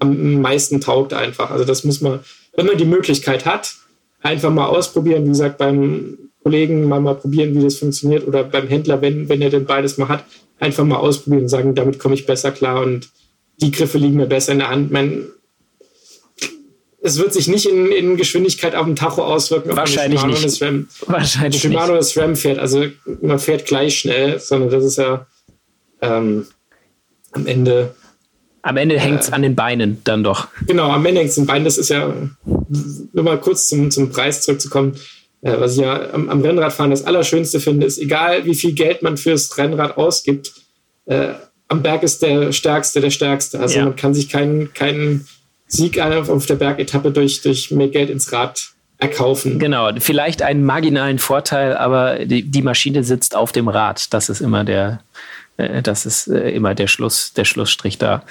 [0.00, 1.50] am meisten taugt einfach.
[1.50, 2.20] Also das muss man,
[2.56, 3.74] wenn man die Möglichkeit hat,
[4.22, 5.24] einfach mal ausprobieren.
[5.24, 9.42] Wie gesagt, beim Kollegen mal, mal probieren, wie das funktioniert oder beim Händler, wenn, wenn
[9.42, 10.24] er denn beides mal hat,
[10.58, 13.10] einfach mal ausprobieren und sagen, damit komme ich besser klar und
[13.60, 14.90] die Griffe liegen mir besser in der Hand.
[14.90, 15.26] Mein,
[17.08, 19.76] es wird sich nicht in, in Geschwindigkeit auf dem Tacho auswirken.
[19.76, 20.44] Wahrscheinlich nicht.
[20.44, 22.00] Das Ram, Wahrscheinlich Shimano nicht.
[22.00, 22.58] das RAM fährt.
[22.58, 22.86] Also
[23.20, 25.26] man fährt gleich schnell, sondern das ist ja
[26.00, 26.46] ähm,
[27.32, 27.94] am Ende.
[28.62, 30.48] Am Ende äh, hängt es an den Beinen dann doch.
[30.66, 31.64] Genau, am Ende hängt es an den Beinen.
[31.64, 32.12] Das ist ja,
[32.44, 34.96] nur mal kurz zum, zum Preis zurückzukommen.
[35.40, 39.02] Äh, was ich ja am, am, Rennradfahren das Allerschönste finde, ist, egal wie viel Geld
[39.02, 40.52] man fürs Rennrad ausgibt,
[41.06, 41.30] äh,
[41.68, 43.60] am Berg ist der Stärkste der Stärkste.
[43.60, 43.84] Also ja.
[43.84, 45.26] man kann sich keinen, keinen
[45.68, 49.58] Sieg auf der Bergetappe durch, durch mehr Geld ins Rad erkaufen.
[49.58, 54.12] Genau, vielleicht einen marginalen Vorteil, aber die, die Maschine sitzt auf dem Rad.
[54.12, 55.00] Das ist immer der,
[55.56, 58.24] äh, das ist äh, immer der Schluss, der Schlussstrich da.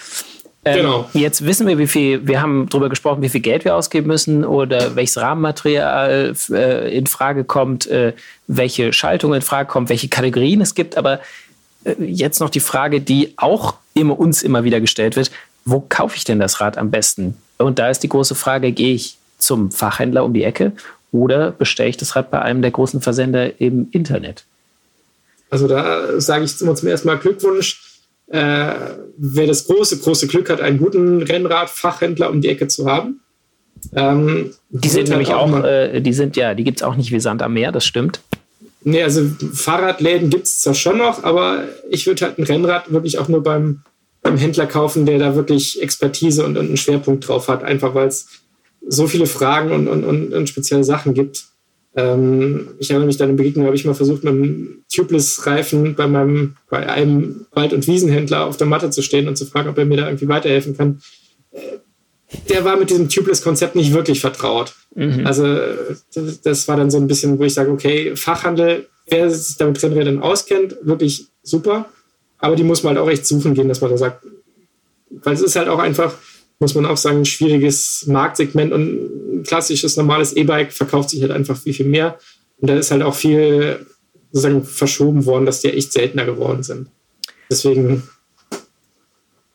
[0.65, 1.09] Ähm, genau.
[1.13, 4.43] Jetzt wissen wir, wie viel, wir haben darüber gesprochen, wie viel Geld wir ausgeben müssen
[4.43, 8.13] oder welches Rahmenmaterial äh, in Frage kommt, äh,
[8.47, 10.97] welche Schaltung in Frage kommt, welche Kategorien es gibt.
[10.97, 11.21] Aber
[11.85, 15.31] äh, jetzt noch die Frage, die auch immer uns immer wieder gestellt wird
[15.67, 17.35] wo kaufe ich denn das Rad am besten?
[17.57, 20.71] Und da ist die große Frage, gehe ich zum Fachhändler um die Ecke
[21.11, 24.45] oder bestelle ich das Rad bei einem der großen Versender im Internet?
[25.49, 27.83] Also da sage ich zum ersten Mal Glückwunsch.
[28.27, 28.73] Äh,
[29.17, 33.21] wer das große, große Glück hat, einen guten Rennrad-Fachhändler um die Ecke zu haben.
[33.93, 37.11] Ähm, die sind nämlich auch, auch äh, die sind ja, die gibt es auch nicht
[37.11, 38.21] wie Sand am Meer, das stimmt.
[38.83, 43.17] Nee, also Fahrradläden gibt es zwar schon noch, aber ich würde halt ein Rennrad wirklich
[43.17, 43.81] auch nur beim
[44.27, 48.09] beim Händler kaufen, der da wirklich Expertise und, und einen Schwerpunkt drauf hat, einfach weil
[48.09, 48.27] es
[48.85, 51.45] so viele Fragen und, und, und, und spezielle Sachen gibt.
[51.95, 56.07] Ähm, ich erinnere mich an eine Begegnung, habe ich mal versucht, mit einem Tubeless-Reifen bei
[56.07, 59.77] meinem, bei einem Wald- und Wiesenhändler auf der Matte zu stehen und zu fragen, ob
[59.77, 61.01] er mir da irgendwie weiterhelfen kann.
[61.51, 61.59] Äh,
[62.49, 64.75] der war mit diesem Tubeless-Konzept nicht wirklich vertraut.
[64.93, 65.25] Mhm.
[65.25, 65.47] Also
[66.43, 70.21] das war dann so ein bisschen, wo ich sage, okay, Fachhandel, wer sich damit Rennrädern
[70.21, 71.85] auskennt, wirklich super.
[72.39, 74.25] Aber die muss man halt auch echt suchen gehen, dass man da sagt,
[75.09, 76.13] weil es ist halt auch einfach,
[76.59, 81.31] muss man auch sagen, ein schwieriges Marktsegment und ein klassisches normales E-Bike verkauft sich halt
[81.31, 82.17] einfach viel, viel mehr.
[82.59, 83.85] Und da ist halt auch viel
[84.31, 86.89] sozusagen verschoben worden, dass die echt seltener geworden sind.
[87.49, 88.03] Deswegen,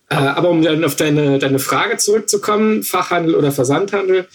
[0.08, 4.26] äh, aber um dann auf deine, deine Frage zurückzukommen, Fachhandel oder Versandhandel,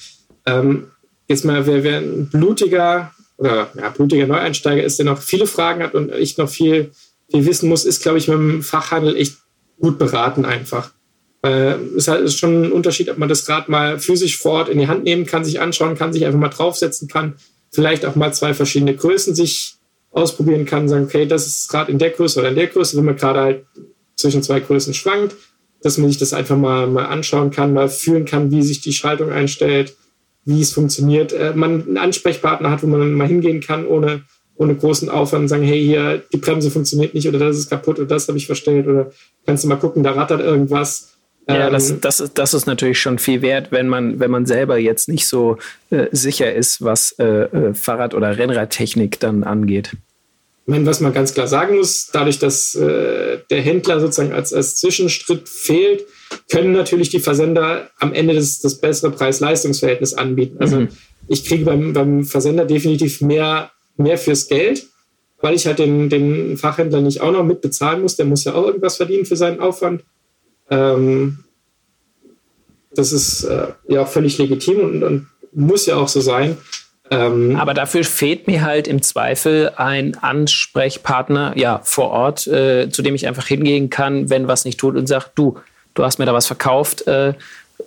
[0.45, 0.91] ähm,
[1.27, 5.83] jetzt mal, wer, wer ein blutiger oder ja, blutiger Neueinsteiger ist, der noch viele Fragen
[5.83, 6.91] hat und ich noch viel
[7.31, 9.37] viel wissen muss, ist, glaube ich, mit dem Fachhandel echt
[9.79, 10.91] gut beraten einfach.
[11.41, 14.87] Es ist schon ein Unterschied, ob man das Rad mal physisch vor Ort in die
[14.87, 17.35] Hand nehmen kann, sich anschauen kann, sich einfach mal draufsetzen kann,
[17.71, 19.75] vielleicht auch mal zwei verschiedene Größen sich
[20.11, 23.05] ausprobieren kann, sagen, okay, das ist Rad in der Größe oder in der Größe, wenn
[23.05, 23.65] man gerade halt
[24.15, 25.35] zwischen zwei Größen schwankt,
[25.81, 28.93] dass man sich das einfach mal, mal anschauen kann, mal fühlen kann, wie sich die
[28.93, 29.95] Schaltung einstellt,
[30.43, 31.33] wie es funktioniert.
[31.33, 34.23] Äh, man einen Ansprechpartner hat, wo man mal hingehen kann, ohne
[34.57, 38.07] ohne großen Aufwand sagen, hey, hier, die Bremse funktioniert nicht oder das ist kaputt oder
[38.07, 39.11] das habe ich verstellt oder
[39.45, 41.13] kannst du mal gucken, da rattert irgendwas.
[41.49, 44.45] Ja, das, ähm, das, ist, das ist natürlich schon viel wert, wenn man, wenn man
[44.45, 45.57] selber jetzt nicht so
[45.91, 49.91] äh, sicher ist, was äh, äh, Fahrrad- oder Rennradtechnik dann angeht.
[50.65, 54.51] Ich meine, was man ganz klar sagen muss, dadurch, dass äh, der Händler sozusagen als,
[54.51, 56.03] als Zwischenstritt fehlt,
[56.51, 60.57] können natürlich die Versender am Ende das, das bessere Preis-Leistungs-Verhältnis anbieten.
[60.59, 60.89] Also mhm.
[61.29, 64.87] ich kriege beim, beim Versender definitiv mehr mehr fürs Geld,
[65.41, 68.15] weil ich halt den, den Fachhändler nicht auch noch mit bezahlen muss.
[68.15, 70.03] Der muss ja auch irgendwas verdienen für seinen Aufwand.
[70.69, 71.43] Ähm,
[72.91, 76.57] das ist äh, ja völlig legitim und, und, muss ja auch so sein.
[77.09, 83.01] Ähm, Aber dafür fehlt mir halt im Zweifel ein Ansprechpartner ja, vor Ort, äh, zu
[83.01, 85.57] dem ich einfach hingehen kann, wenn was nicht tut und sagt, du,
[85.93, 87.33] du hast mir da was verkauft, äh,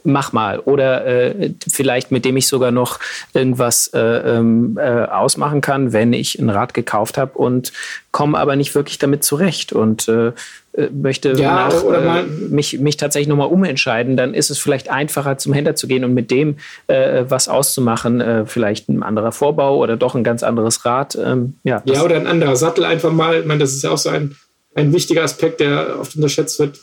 [0.04, 0.58] mach mal.
[0.60, 2.98] Oder äh, vielleicht mit dem ich sogar noch
[3.34, 7.72] irgendwas äh, ähm, äh, ausmachen kann, wenn ich ein Rad gekauft habe und
[8.12, 10.32] komme aber nicht wirklich damit zurecht und äh,
[10.72, 15.38] äh möchte ja, nach, äh, mich, mich tatsächlich nochmal umentscheiden, dann ist es vielleicht einfacher,
[15.38, 18.46] zum Händler zu gehen und mit dem was auszumachen.
[18.46, 21.16] vielleicht ein anderer Vorbau oder doch ein ganz anderes Rad.
[21.16, 23.40] Ähm, ja, ja, oder ein anderer Sattel einfach mal.
[23.40, 24.36] Ich meine, das ist ja auch so ein,
[24.74, 26.78] ein wichtiger Aspekt, der oft unterschätzt wird.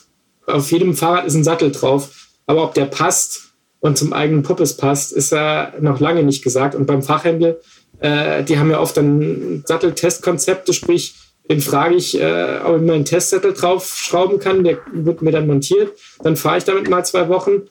[0.45, 4.75] Auf jedem Fahrrad ist ein Sattel drauf aber ob der passt und zum eigenen Puppes
[4.75, 6.73] passt, ist ja noch lange nicht gesagt.
[6.73, 7.57] Und beim Fachhändler,
[7.99, 11.15] äh, die haben ja oft dann Satteltestkonzepte, sprich,
[11.49, 15.93] den frage ich, äh, ob ich meinen Testsattel draufschrauben kann, der wird mir dann montiert.
[16.23, 17.63] Dann fahre ich damit mal zwei Wochen,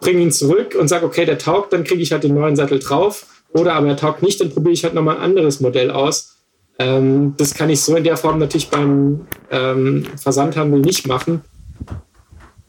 [0.00, 2.78] bringe ihn zurück und sage, okay, der taugt, dann kriege ich halt den neuen Sattel
[2.78, 3.26] drauf.
[3.52, 6.36] Oder aber er taugt nicht, dann probiere ich halt nochmal ein anderes Modell aus.
[6.78, 11.42] Ähm, das kann ich so in der Form natürlich beim ähm, Versandhandel nicht machen.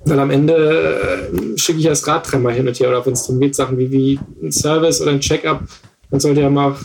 [0.05, 2.89] Weil am Ende äh, schicke ich das Rad dreimal hin und her.
[2.89, 5.63] Oder wenn es darum geht, Sachen wie, wie ein Service oder ein Check-up,
[6.11, 6.75] dann sollte ja mal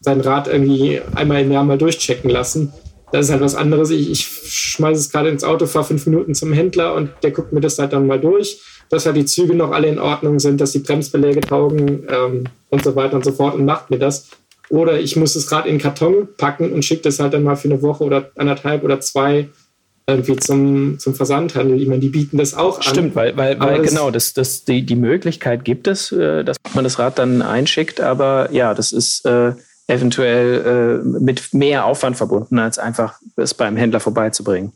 [0.00, 2.72] sein Rad irgendwie einmal im Jahr mal durchchecken lassen.
[3.12, 3.90] Das ist halt was anderes.
[3.90, 7.52] Ich, ich schmeiße es gerade ins Auto, fahre fünf Minuten zum Händler und der guckt
[7.52, 10.60] mir das halt dann mal durch, dass halt die Züge noch alle in Ordnung sind,
[10.60, 14.28] dass die Bremsbeläge taugen ähm, und so weiter und so fort und macht mir das.
[14.70, 17.56] Oder ich muss das Rad in den Karton packen und schicke das halt dann mal
[17.56, 19.50] für eine Woche oder anderthalb oder zwei
[20.06, 21.80] irgendwie zum, zum Versandhandel.
[21.80, 22.82] Ich meine, die bieten das auch an.
[22.82, 26.84] Stimmt, weil, weil, weil genau, das, das, die, die Möglichkeit gibt es, äh, dass man
[26.84, 29.52] das Rad dann einschickt, aber ja, das ist äh,
[29.86, 34.72] eventuell äh, mit mehr Aufwand verbunden, als einfach es beim Händler vorbeizubringen.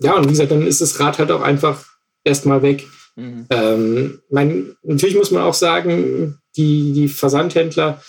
[0.00, 1.84] Ja, und wie gesagt, dann ist das Rad halt auch einfach
[2.24, 2.86] erstmal weg.
[3.16, 3.46] Mhm.
[3.48, 8.02] Ähm, mein, natürlich muss man auch sagen, die, die Versandhändler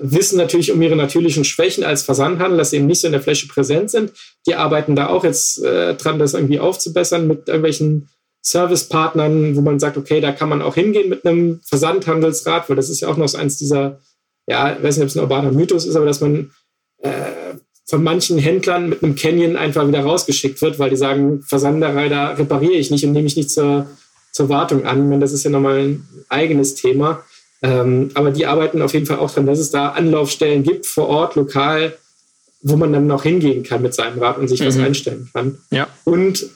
[0.00, 3.22] wissen natürlich um ihre natürlichen Schwächen als Versandhandel, dass sie eben nicht so in der
[3.22, 4.12] Fläche präsent sind.
[4.46, 8.08] Die arbeiten da auch jetzt äh, dran, das irgendwie aufzubessern mit irgendwelchen
[8.42, 12.90] Servicepartnern, wo man sagt, okay, da kann man auch hingehen mit einem Versandhandelsrat, weil das
[12.90, 14.00] ist ja auch noch so eins dieser,
[14.48, 16.50] ja, ich weiß nicht, ob es ein urbaner Mythos ist, aber dass man
[16.98, 17.10] äh,
[17.86, 22.30] von manchen Händlern mit einem Canyon einfach wieder rausgeschickt wird, weil die sagen, Versanderei, da
[22.30, 23.86] repariere ich nicht und nehme ich nicht zur,
[24.32, 25.04] zur Wartung an.
[25.04, 27.22] Ich meine, das ist ja nochmal ein eigenes Thema.
[27.62, 31.08] Ähm, aber die arbeiten auf jeden Fall auch dran, dass es da Anlaufstellen gibt vor
[31.08, 31.96] Ort, lokal,
[32.60, 34.66] wo man dann noch hingehen kann mit seinem Rad und sich mhm.
[34.66, 35.58] was einstellen kann.
[35.70, 35.88] Ja.
[36.04, 36.46] Und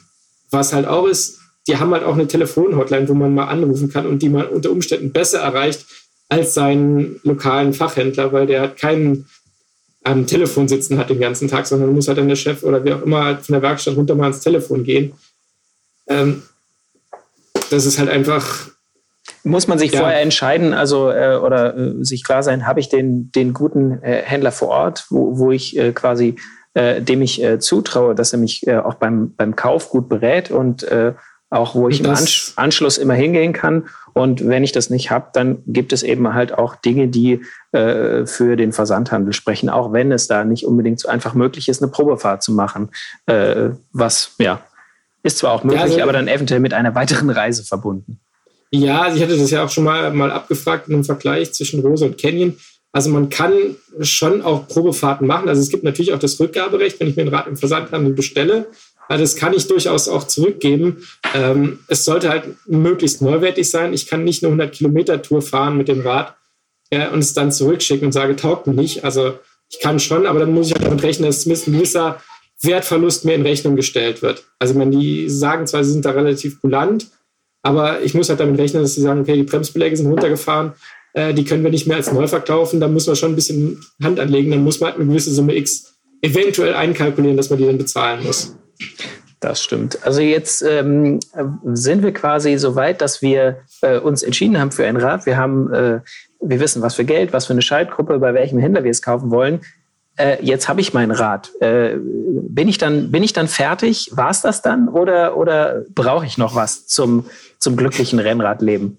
[0.51, 4.05] was halt auch ist, die haben halt auch eine Telefonhotline, wo man mal anrufen kann
[4.05, 5.85] und die man unter Umständen besser erreicht
[6.29, 9.27] als seinen lokalen Fachhändler, weil der hat keinen
[10.03, 12.93] am Telefon sitzen hat den ganzen Tag, sondern muss halt dann der Chef oder wie
[12.93, 15.13] auch immer halt von der Werkstatt runter mal ans Telefon gehen.
[16.07, 16.43] Ähm,
[17.69, 18.69] das ist halt einfach
[19.47, 19.99] muss man sich ja.
[19.99, 24.21] vorher entscheiden, also äh, oder äh, sich klar sein, habe ich den, den guten äh,
[24.23, 26.35] Händler vor Ort, wo, wo ich äh, quasi
[26.73, 30.85] äh, dem ich äh, zutraue, dass er mich auch beim, beim Kauf gut berät und
[31.49, 33.87] auch wo ich das im Ansch Anschluss immer hingehen kann.
[34.13, 37.41] Und wenn ich das nicht habe, dann gibt es eben halt auch Dinge, die
[37.71, 41.89] für den Versandhandel sprechen, auch wenn es da nicht unbedingt so einfach möglich ist, eine
[41.89, 42.89] Probefahrt zu machen.
[43.93, 44.59] was ja
[45.23, 48.19] ist zwar auch möglich, ja, also, aber dann eventuell mit einer weiteren Reise verbunden.
[48.71, 52.05] Ja, ich hatte das ja auch schon mal, mal abgefragt in einem Vergleich zwischen Rose
[52.05, 52.57] und Canyon.
[52.91, 53.53] Also man kann
[54.01, 55.49] schon auch Probefahrten machen.
[55.49, 58.67] Also es gibt natürlich auch das Rückgaberecht, wenn ich mir ein Rad im Versandhandel bestelle.
[59.07, 61.07] Also das kann ich durchaus auch zurückgeben.
[61.33, 63.93] Ähm, es sollte halt möglichst neuwertig sein.
[63.93, 66.35] Ich kann nicht eine 100 Kilometer Tour fahren mit dem Rad
[66.89, 69.03] äh, und es dann zurückschicken und sage, taugt mir nicht.
[69.03, 69.39] Also
[69.69, 72.21] ich kann schon, aber dann muss ich auch damit rechnen, dass zumindest ein gewisser
[72.61, 74.43] Wertverlust mir in Rechnung gestellt wird.
[74.59, 77.07] Also man, die sagen zwar, sie sind da relativ kulant,
[77.61, 80.73] aber ich muss halt damit rechnen, dass sie sagen, okay, die Bremsbeläge sind runtergefahren,
[81.13, 83.83] äh, die können wir nicht mehr als neu verkaufen, da muss man schon ein bisschen
[84.01, 87.65] Hand anlegen, dann muss man halt eine gewisse Summe X eventuell einkalkulieren, dass man die
[87.65, 88.55] dann bezahlen muss.
[89.39, 90.03] Das stimmt.
[90.03, 91.19] Also jetzt ähm,
[91.63, 95.27] sind wir quasi so weit, dass wir äh, uns entschieden haben für ein Rad.
[95.27, 95.99] Wir haben, äh,
[96.41, 99.29] wir wissen, was für Geld, was für eine Schaltgruppe, bei welchem Händler wir es kaufen
[99.29, 99.61] wollen.
[100.15, 101.51] Äh, jetzt habe ich mein Rad.
[101.59, 104.09] Äh, bin ich dann, bin ich dann fertig?
[104.13, 107.25] War es das dann oder oder brauche ich noch was zum
[107.59, 108.97] zum glücklichen Rennradleben?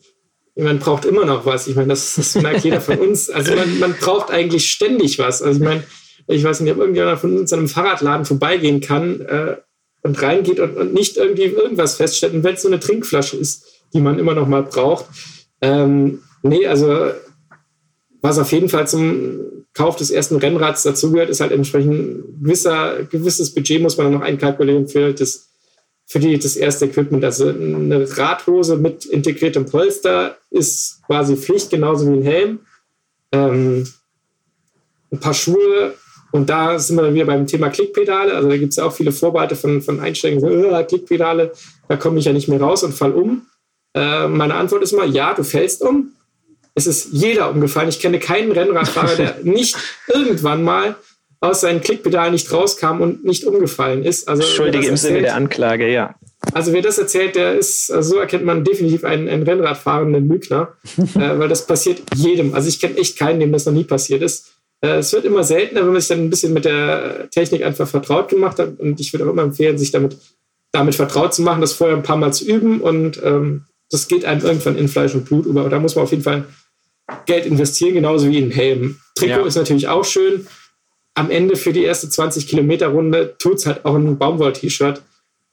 [0.56, 1.68] Man braucht immer noch was.
[1.68, 3.30] Ich meine, das, das merkt jeder von uns.
[3.30, 5.40] Also man, man braucht eigentlich ständig was.
[5.40, 5.84] Also ich meine,
[6.26, 9.56] ich weiß nicht, ob irgendjemand von uns an einem Fahrradladen vorbeigehen kann äh,
[10.02, 12.34] und reingeht und, und, nicht irgendwie irgendwas feststellt.
[12.34, 15.06] Und wenn es so eine Trinkflasche ist, die man immer noch mal braucht.
[15.60, 17.12] Ähm, nee, also
[18.20, 19.40] was auf jeden Fall zum
[19.74, 24.88] Kauf des ersten Rennrads dazugehört, ist halt entsprechend gewisser, gewisses Budget muss man noch einkalkulieren
[24.88, 25.47] für das
[26.08, 27.22] für die das erste Equipment.
[27.24, 32.60] Also eine Radhose mit integriertem Polster ist quasi Pflicht, genauso wie ein Helm.
[33.30, 33.86] Ähm,
[35.12, 35.94] ein paar Schuhe
[36.32, 38.34] und da sind wir dann wieder beim Thema Klickpedale.
[38.34, 41.52] Also da gibt es ja auch viele Vorbehalte von, von Einsteigern, so, äh, Klickpedale,
[41.88, 43.46] da komme ich ja nicht mehr raus und fall um.
[43.94, 46.12] Äh, meine Antwort ist immer, ja, du fällst um.
[46.74, 47.88] Es ist jeder umgefallen.
[47.88, 50.96] Ich kenne keinen Rennradfahrer, der nicht irgendwann mal
[51.40, 54.28] aus seinen Klickpedalen nicht rauskam und nicht umgefallen ist.
[54.28, 56.14] Also, Schuldige im Sinne der Anklage, ja.
[56.52, 60.74] Also wer das erzählt, der ist, also so erkennt man definitiv einen, einen Rennradfahrenden Lügner,
[61.14, 62.54] äh, weil das passiert jedem.
[62.54, 64.52] Also ich kenne echt keinen, dem das noch nie passiert ist.
[64.80, 67.88] Äh, es wird immer seltener, wenn man sich dann ein bisschen mit der Technik einfach
[67.88, 68.78] vertraut gemacht hat.
[68.78, 70.16] Und ich würde auch immer empfehlen, sich damit,
[70.72, 72.80] damit vertraut zu machen, das vorher ein paar Mal zu üben.
[72.80, 75.60] Und ähm, das geht einem irgendwann in Fleisch und Blut über.
[75.60, 76.44] Aber da muss man auf jeden Fall
[77.26, 79.00] Geld investieren, genauso wie in Helm.
[79.16, 79.46] Trikot ja.
[79.46, 80.46] ist natürlich auch schön
[81.18, 85.02] am Ende für die erste 20 Kilometer Runde tut es halt auch ein Baumwoll-T-Shirt.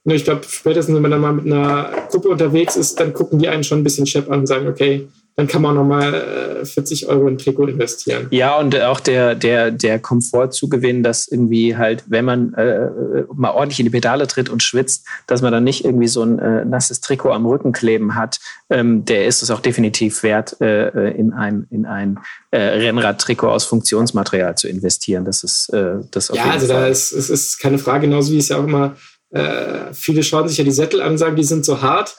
[0.05, 3.49] ich glaube, spätestens, wenn man dann mal mit einer Gruppe unterwegs ist, dann gucken die
[3.49, 7.05] einen schon ein bisschen schepp an und sagen, okay, dann kann man nochmal 40 äh,
[7.07, 8.27] Euro in Trikot investieren.
[8.31, 12.89] Ja, und auch der, der, der Komfort zu gewinnen, dass irgendwie halt, wenn man äh,
[13.33, 16.39] mal ordentlich in die Pedale tritt und schwitzt, dass man dann nicht irgendwie so ein
[16.39, 20.87] äh, nasses Trikot am Rücken kleben hat, ähm, der ist es auch definitiv wert, äh,
[20.87, 22.19] äh in ein, in ein
[22.51, 25.25] äh, Rennradtrikot aus Funktionsmaterial zu investieren.
[25.25, 26.81] Das ist äh, das auf Ja, also Fall.
[26.81, 28.95] da ist, es ist keine Frage, genauso wie es ja auch immer,
[29.31, 32.15] äh, viele schauen sich ja die Sättel an und sagen, die sind so hart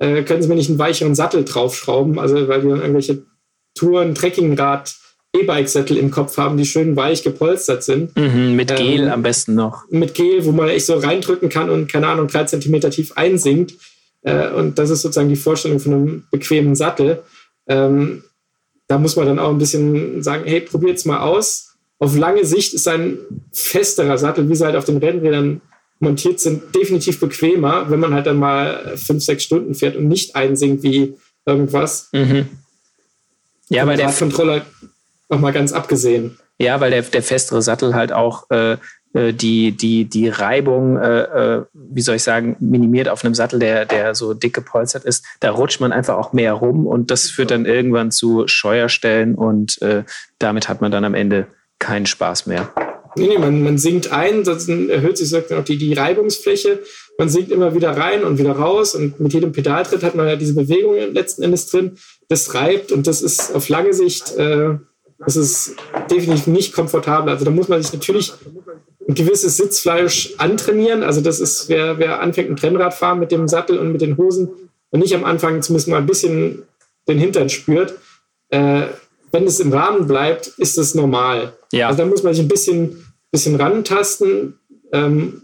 [0.00, 2.18] äh, können Sie mir nicht einen weicheren Sattel draufschrauben?
[2.18, 3.22] Also, weil wir irgendwelche
[3.74, 4.96] Touren, Trekkingrad,
[5.36, 8.16] E-Bike-Sättel im Kopf haben, die schön weich gepolstert sind.
[8.16, 9.84] Mhm, mit Gel ähm, am besten noch.
[9.90, 13.74] Mit Gel, wo man echt so reindrücken kann und, keine Ahnung, drei Zentimeter tief einsinkt.
[14.22, 17.22] Äh, und das ist sozusagen die Vorstellung von einem bequemen Sattel.
[17.68, 18.24] Ähm,
[18.88, 21.76] da muss man dann auch ein bisschen sagen, hey, probiert's mal aus.
[21.98, 23.18] Auf lange Sicht ist ein
[23.52, 25.60] festerer Sattel, wie sie halt auf den Rennrädern
[26.00, 30.34] montiert sind, definitiv bequemer, wenn man halt dann mal fünf, sechs Stunden fährt und nicht
[30.34, 31.14] einsinkt wie
[31.46, 32.08] irgendwas.
[32.12, 32.48] Mhm.
[33.68, 34.62] Ja, weil der Controller
[35.28, 36.38] noch mal ganz abgesehen.
[36.58, 38.76] Ja, weil der, der festere Sattel halt auch äh,
[39.12, 43.58] äh, die, die, die Reibung, äh, äh, wie soll ich sagen, minimiert auf einem Sattel,
[43.58, 45.24] der, der so dick gepolstert ist.
[45.40, 49.80] Da rutscht man einfach auch mehr rum und das führt dann irgendwann zu Scheuerstellen und
[49.82, 50.04] äh,
[50.38, 51.46] damit hat man dann am Ende
[51.78, 52.72] keinen Spaß mehr.
[53.16, 56.80] Nee, nee, man, man sinkt ein, dann erhöht sich auch die, die Reibungsfläche.
[57.18, 60.36] Man sinkt immer wieder rein und wieder raus und mit jedem Pedaltritt hat man ja
[60.36, 61.96] diese Bewegung letzten Endes drin.
[62.28, 64.76] Das reibt und das ist auf lange Sicht, äh,
[65.18, 65.74] das ist
[66.10, 67.30] definitiv nicht komfortabel.
[67.32, 68.32] Also da muss man sich natürlich
[69.06, 71.02] ein gewisses Sitzfleisch antrainieren.
[71.02, 74.48] Also das ist, wer, wer anfängt ein Trennradfahren mit dem Sattel und mit den Hosen
[74.90, 76.62] und nicht am Anfang zumindest mal ein bisschen
[77.08, 77.94] den Hintern spürt,
[78.50, 78.86] äh,
[79.32, 81.52] wenn es im Rahmen bleibt, ist das normal.
[81.72, 81.88] Ja.
[81.88, 84.58] Also da muss man sich ein bisschen, bisschen rantasten.
[84.92, 85.42] Ähm,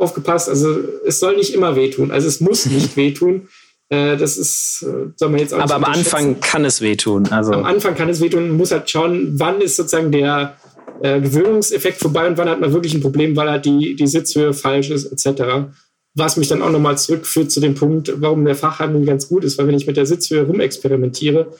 [0.00, 2.10] aufgepasst, also es soll nicht immer wehtun.
[2.10, 3.48] Also es muss nicht wehtun.
[3.90, 7.26] Äh, das ist, äh, soll man jetzt auch Aber am Anfang kann es wehtun.
[7.26, 7.52] Also.
[7.52, 8.48] Am Anfang kann es wehtun.
[8.48, 10.56] Man muss halt schauen, wann ist sozusagen der
[11.02, 14.52] äh, Gewöhnungseffekt vorbei und wann hat man wirklich ein Problem, weil halt die, die Sitzhöhe
[14.52, 15.70] falsch ist, etc.
[16.14, 19.58] Was mich dann auch nochmal zurückführt zu dem Punkt, warum der Fachhandel ganz gut ist,
[19.58, 21.52] weil wenn ich mit der Sitzhöhe rumexperimentiere,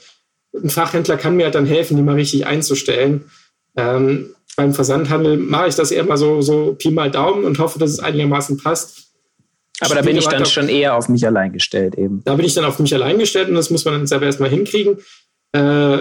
[0.53, 3.25] ein Fachhändler kann mir halt dann helfen, die mal richtig einzustellen.
[3.75, 7.79] Ähm, beim Versandhandel mache ich das eher mal so, so Pi mal Daumen und hoffe,
[7.79, 9.11] dass es einigermaßen passt.
[9.79, 12.21] Aber da bin ich dann schon eher auf mich allein gestellt eben.
[12.23, 14.49] Da bin ich dann auf mich allein gestellt und das muss man dann selber erstmal
[14.49, 14.97] hinkriegen.
[15.53, 15.97] Äh,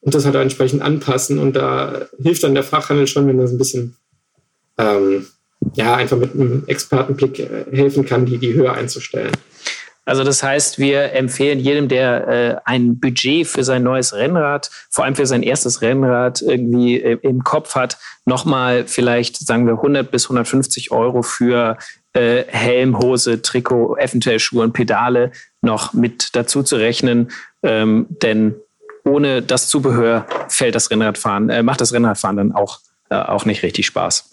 [0.00, 1.38] und das halt entsprechend anpassen.
[1.38, 3.96] Und da hilft dann der Fachhandel schon, wenn das ein bisschen
[4.78, 5.26] ähm,
[5.74, 9.32] ja, einfach mit einem Expertenblick äh, helfen kann, die, die höher einzustellen.
[10.04, 15.04] Also das heißt, wir empfehlen jedem, der äh, ein Budget für sein neues Rennrad, vor
[15.04, 20.10] allem für sein erstes Rennrad irgendwie äh, im Kopf hat, nochmal vielleicht, sagen wir, 100
[20.10, 21.78] bis 150 Euro für
[22.14, 25.30] äh, Helm, Hose, Trikot, eventuell Schuhe und Pedale
[25.60, 27.30] noch mit dazu zu rechnen.
[27.62, 28.56] Ähm, denn
[29.04, 33.62] ohne das Zubehör fällt das Rennradfahren, äh, macht das Rennradfahren dann auch, äh, auch nicht
[33.62, 34.30] richtig Spaß.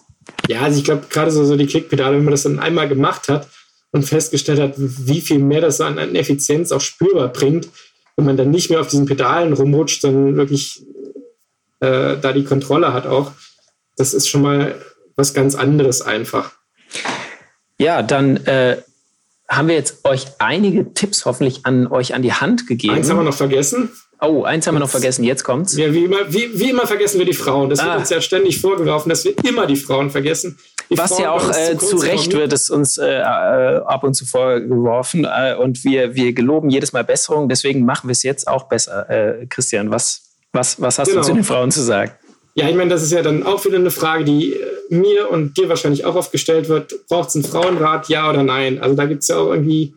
[0.47, 3.29] Ja, also ich glaube, gerade so, so die Klickpedale, wenn man das dann einmal gemacht
[3.29, 3.47] hat,
[3.91, 7.69] und festgestellt hat, wie viel mehr das an, an Effizienz auch spürbar bringt,
[8.15, 10.83] wenn man dann nicht mehr auf diesen Pedalen rumrutscht, sondern wirklich
[11.79, 13.31] äh, da die Kontrolle hat auch.
[13.97, 14.75] Das ist schon mal
[15.15, 16.51] was ganz anderes einfach.
[17.77, 18.77] Ja, dann äh,
[19.49, 22.93] haben wir jetzt euch einige Tipps hoffentlich an euch an die Hand gegeben.
[22.93, 23.89] Eins haben wir noch vergessen.
[24.21, 25.77] Oh, eins haben wir noch vergessen, jetzt kommt's.
[25.77, 27.69] Ja, wie immer, wie, wie immer vergessen wir die Frauen.
[27.69, 27.85] Das ah.
[27.85, 30.59] wird uns ja ständig vorgeworfen, dass wir immer die Frauen vergessen.
[30.89, 35.25] Was ja auch äh, zu Recht wird es uns äh, äh, ab und zu vorgeworfen
[35.25, 39.09] äh, und wir, wir geloben jedes Mal Besserung, deswegen machen wir es jetzt auch besser.
[39.09, 40.21] Äh, Christian, was,
[40.51, 41.21] was, was hast genau.
[41.21, 42.11] du zu den Frauen zu sagen?
[42.55, 45.57] Ja, ich meine, das ist ja dann auch wieder eine Frage, die äh, mir und
[45.57, 47.07] dir wahrscheinlich auch oft gestellt wird.
[47.07, 48.81] Braucht es ein Frauenrad, ja oder nein?
[48.81, 49.93] Also da gibt es ja auch irgendwie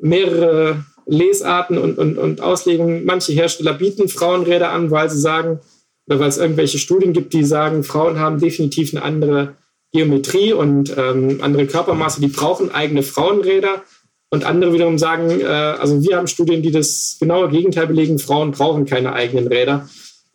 [0.00, 3.04] mehrere Lesarten und, und, und Auslegungen.
[3.04, 5.60] Manche Hersteller bieten Frauenräder an, weil sie sagen,
[6.06, 9.56] oder weil es irgendwelche Studien gibt, die sagen, Frauen haben definitiv eine andere
[9.92, 13.82] Geometrie und ähm, andere Körpermaße, die brauchen eigene Frauenräder.
[14.30, 18.50] Und andere wiederum sagen, äh, also wir haben Studien, die das genaue Gegenteil belegen, Frauen
[18.50, 19.88] brauchen keine eigenen Räder.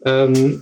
[0.05, 0.61] Ähm,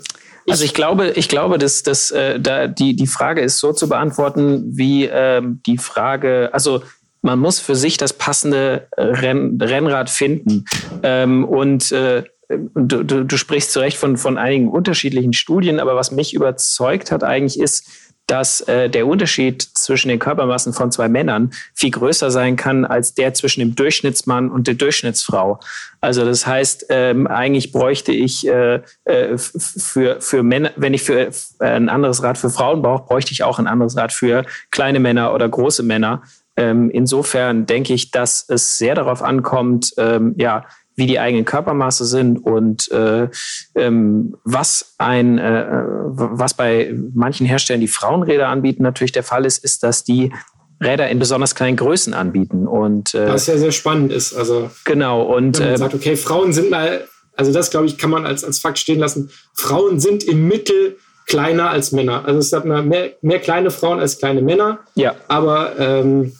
[0.49, 3.87] also ich glaube, ich glaube, dass, dass äh, da die, die Frage ist so zu
[3.87, 6.81] beantworten, wie ähm, die Frage, also
[7.21, 10.65] man muss für sich das passende Renn, Rennrad finden.
[11.03, 15.95] Ähm, und äh, du, du, du, sprichst zu Recht von, von einigen unterschiedlichen Studien, aber
[15.95, 17.87] was mich überzeugt hat eigentlich ist,
[18.27, 23.13] dass äh, der Unterschied zwischen den Körpermassen von zwei Männern viel größer sein kann als
[23.13, 25.59] der zwischen dem Durchschnittsmann und der Durchschnittsfrau.
[26.01, 31.19] Also das heißt, ähm, eigentlich bräuchte ich äh, äh, für, für Männer, wenn ich für
[31.21, 34.99] äh, ein anderes Rad für Frauen brauche, bräuchte ich auch ein anderes Rad für kleine
[34.99, 36.23] Männer oder große Männer.
[36.57, 40.65] Ähm, insofern denke ich, dass es sehr darauf ankommt, ähm, ja,
[40.97, 43.29] wie die eigenen Körpermaße sind und äh,
[43.75, 49.63] ähm, was ein, äh, was bei manchen Herstellern, die Frauenräder anbieten, natürlich der Fall ist,
[49.63, 50.33] ist, dass die
[50.81, 52.67] Räder in besonders kleinen Größen anbieten.
[52.67, 54.33] Und, äh, Was ja sehr spannend ist.
[54.35, 55.21] Also, genau.
[55.21, 58.25] Und, wenn man äh, sagt, okay, Frauen sind mal, also das glaube ich, kann man
[58.25, 59.29] als, als Fakt stehen lassen.
[59.53, 62.25] Frauen sind im Mittel kleiner als Männer.
[62.25, 64.79] Also es hat mehr, mehr kleine Frauen als kleine Männer.
[64.95, 65.15] Ja.
[65.27, 66.33] Aber ähm,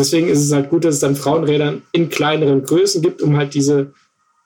[0.00, 3.54] deswegen ist es halt gut, dass es dann Frauenräder in kleineren Größen gibt, um halt
[3.54, 3.92] diese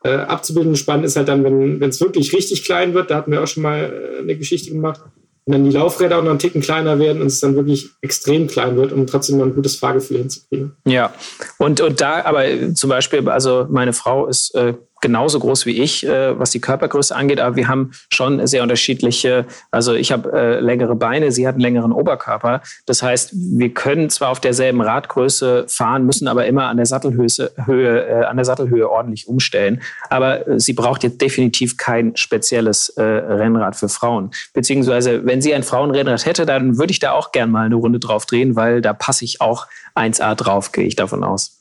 [0.05, 0.77] äh, abzubilden.
[0.77, 3.63] Spannend ist halt dann, wenn es wirklich richtig klein wird, da hatten wir auch schon
[3.63, 5.01] mal äh, eine Geschichte gemacht,
[5.47, 8.47] wenn dann die Laufräder auch noch einen Ticken kleiner werden und es dann wirklich extrem
[8.47, 10.73] klein wird, um trotzdem noch ein gutes Fahrgefühl hinzukriegen.
[10.87, 11.13] Ja,
[11.59, 12.45] und, und da aber
[12.75, 14.75] zum Beispiel, also meine Frau ist äh,
[15.05, 19.45] genauso groß wie ich, äh, was die Körpergröße angeht, aber wir haben schon sehr unterschiedliche,
[19.71, 22.63] also ich habe äh, längere Beine, sie hat einen längeren Oberkörper.
[22.87, 27.27] Das heißt, wir können zwar auf derselben Radgröße fahren, müssen aber immer an der Sattelhöhe,
[27.67, 29.83] Höhe, äh, an der Sattelhöhe ordentlich umstellen.
[30.09, 34.31] Aber äh, sie braucht jetzt definitiv kein spezielles äh, Rennrad für Frauen.
[34.55, 37.99] Beziehungsweise, wenn sie ein Frauenrennrad hätte, dann würde ich da auch gern mal eine Runde
[37.99, 41.61] drauf drehen, weil da passe ich auch 1A drauf, gehe ich davon aus.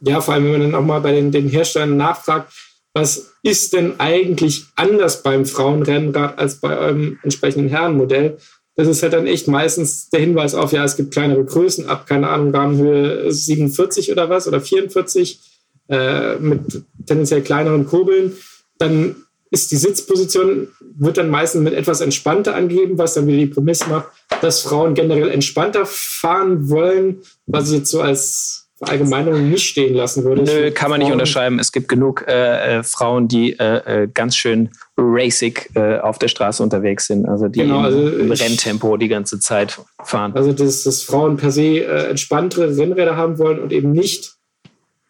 [0.00, 2.52] Ja, vor allem, wenn man dann auch mal bei den, den Herstellern nachfragt,
[2.92, 8.38] was ist denn eigentlich anders beim Frauenrennrad als bei eurem entsprechenden Herrenmodell?
[8.76, 12.06] Das ist halt dann echt meistens der Hinweis auf, ja, es gibt kleinere Größen ab,
[12.06, 15.40] keine Ahnung, Rahmenhöhe 47 oder was oder 44
[15.88, 18.36] äh, mit tendenziell kleineren Kurbeln.
[18.78, 19.16] Dann
[19.50, 23.88] ist die Sitzposition, wird dann meistens mit etwas entspannter angegeben, was dann wieder die Prämisse
[23.88, 24.08] macht,
[24.40, 30.24] dass Frauen generell entspannter fahren wollen, was ich jetzt so als Verallgemeinerung nicht stehen lassen
[30.24, 30.42] würde.
[30.42, 31.58] Nö, kann man nicht unterschreiben.
[31.58, 36.28] Es gibt genug äh, äh, Frauen, die äh, äh ganz schön racing äh, auf der
[36.28, 40.32] Straße unterwegs sind, also die genau, also im, Renntempo die ganze Zeit fahren.
[40.34, 44.36] Also dass, dass Frauen per se äh, entspanntere Rennräder haben wollen und eben nicht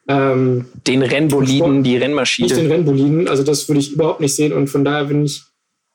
[0.09, 2.49] ähm, den Rennboliden, die Rennmaschine.
[2.49, 5.43] Nicht den Rennboliden, also das würde ich überhaupt nicht sehen und von daher, wenn ich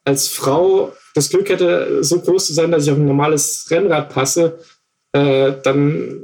[0.05, 4.13] als Frau das Glück hätte, so groß zu sein, dass ich auf ein normales Rennrad
[4.13, 4.59] passe,
[5.11, 6.21] dann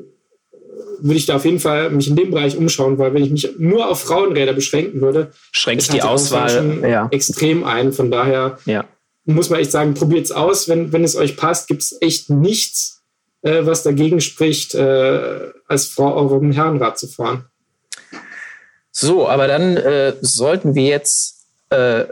[1.01, 3.55] würde ich da auf jeden Fall mich in dem Bereich umschauen, weil wenn ich mich
[3.57, 7.07] nur auf Frauenräder beschränken würde, schränkt die Auswahl ja.
[7.11, 7.93] extrem ein.
[7.93, 8.85] Von daher ja.
[9.25, 10.69] muss man echt sagen, probiert es aus.
[10.69, 13.03] Wenn, wenn es euch passt, gibt es echt nichts,
[13.41, 17.45] äh, was dagegen spricht, äh, als Frau auf dem Herrenrad zu fahren.
[18.91, 22.05] So, aber dann äh, sollten wir jetzt äh,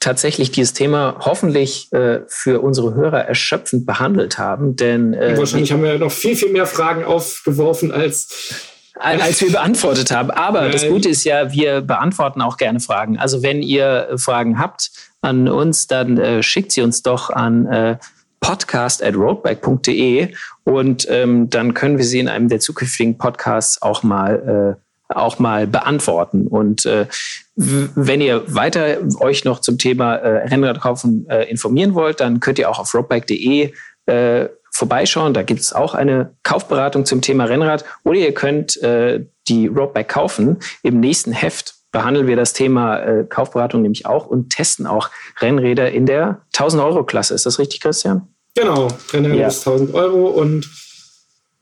[0.00, 4.76] tatsächlich dieses Thema hoffentlich äh, für unsere Hörer erschöpfend behandelt haben.
[4.76, 10.10] Denn äh, wahrscheinlich haben wir noch viel, viel mehr Fragen aufgeworfen als als wir beantwortet
[10.10, 10.30] haben.
[10.30, 10.72] Aber Nein.
[10.72, 13.18] das Gute ist ja, wir beantworten auch gerne Fragen.
[13.18, 14.90] Also wenn ihr Fragen habt
[15.20, 17.98] an uns, dann äh, schickt sie uns doch an äh,
[18.40, 20.34] podcast at roadbike.de
[20.64, 25.38] und ähm, dann können wir sie in einem der zukünftigen Podcasts auch mal äh, auch
[25.38, 26.46] mal beantworten.
[26.46, 27.06] Und äh,
[27.54, 32.58] wenn ihr weiter euch noch zum Thema äh, Rennrad kaufen äh, informieren wollt, dann könnt
[32.58, 33.72] ihr auch auf roadbike.de
[34.06, 35.32] äh, vorbeischauen.
[35.32, 37.84] Da gibt es auch eine Kaufberatung zum Thema Rennrad.
[38.04, 40.58] Oder ihr könnt äh, die Roadbike kaufen.
[40.82, 45.08] Im nächsten Heft behandeln wir das Thema äh, Kaufberatung nämlich auch und testen auch
[45.40, 47.34] Rennräder in der 1000 Euro Klasse.
[47.34, 48.28] Ist das richtig, Christian?
[48.54, 49.46] Genau, Rennräder ja.
[49.46, 50.68] bis 1000 Euro und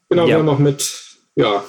[0.08, 0.28] genau, ja.
[0.28, 1.04] wir haben auch mit
[1.36, 1.62] ja,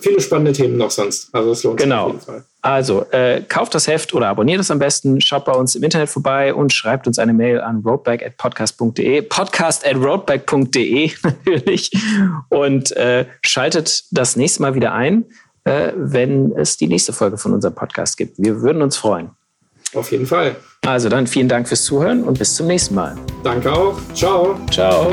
[0.00, 1.34] viele spannende Themen noch sonst.
[1.34, 2.06] Also es lohnt genau.
[2.06, 2.44] sich auf jeden Fall.
[2.62, 6.08] Also äh, kauft das Heft oder abonniert es am besten, schaut bei uns im Internet
[6.08, 11.90] vorbei und schreibt uns eine Mail an roadback@podcast.de, podcast at roadback.de natürlich
[12.48, 15.26] und äh, schaltet das nächste Mal wieder ein,
[15.64, 18.38] äh, wenn es die nächste Folge von unserem Podcast gibt.
[18.38, 19.30] Wir würden uns freuen.
[19.94, 20.56] Auf jeden Fall.
[20.86, 23.16] Also dann vielen Dank fürs Zuhören und bis zum nächsten Mal.
[23.42, 23.98] Danke auch.
[24.14, 24.58] Ciao.
[24.70, 25.12] Ciao.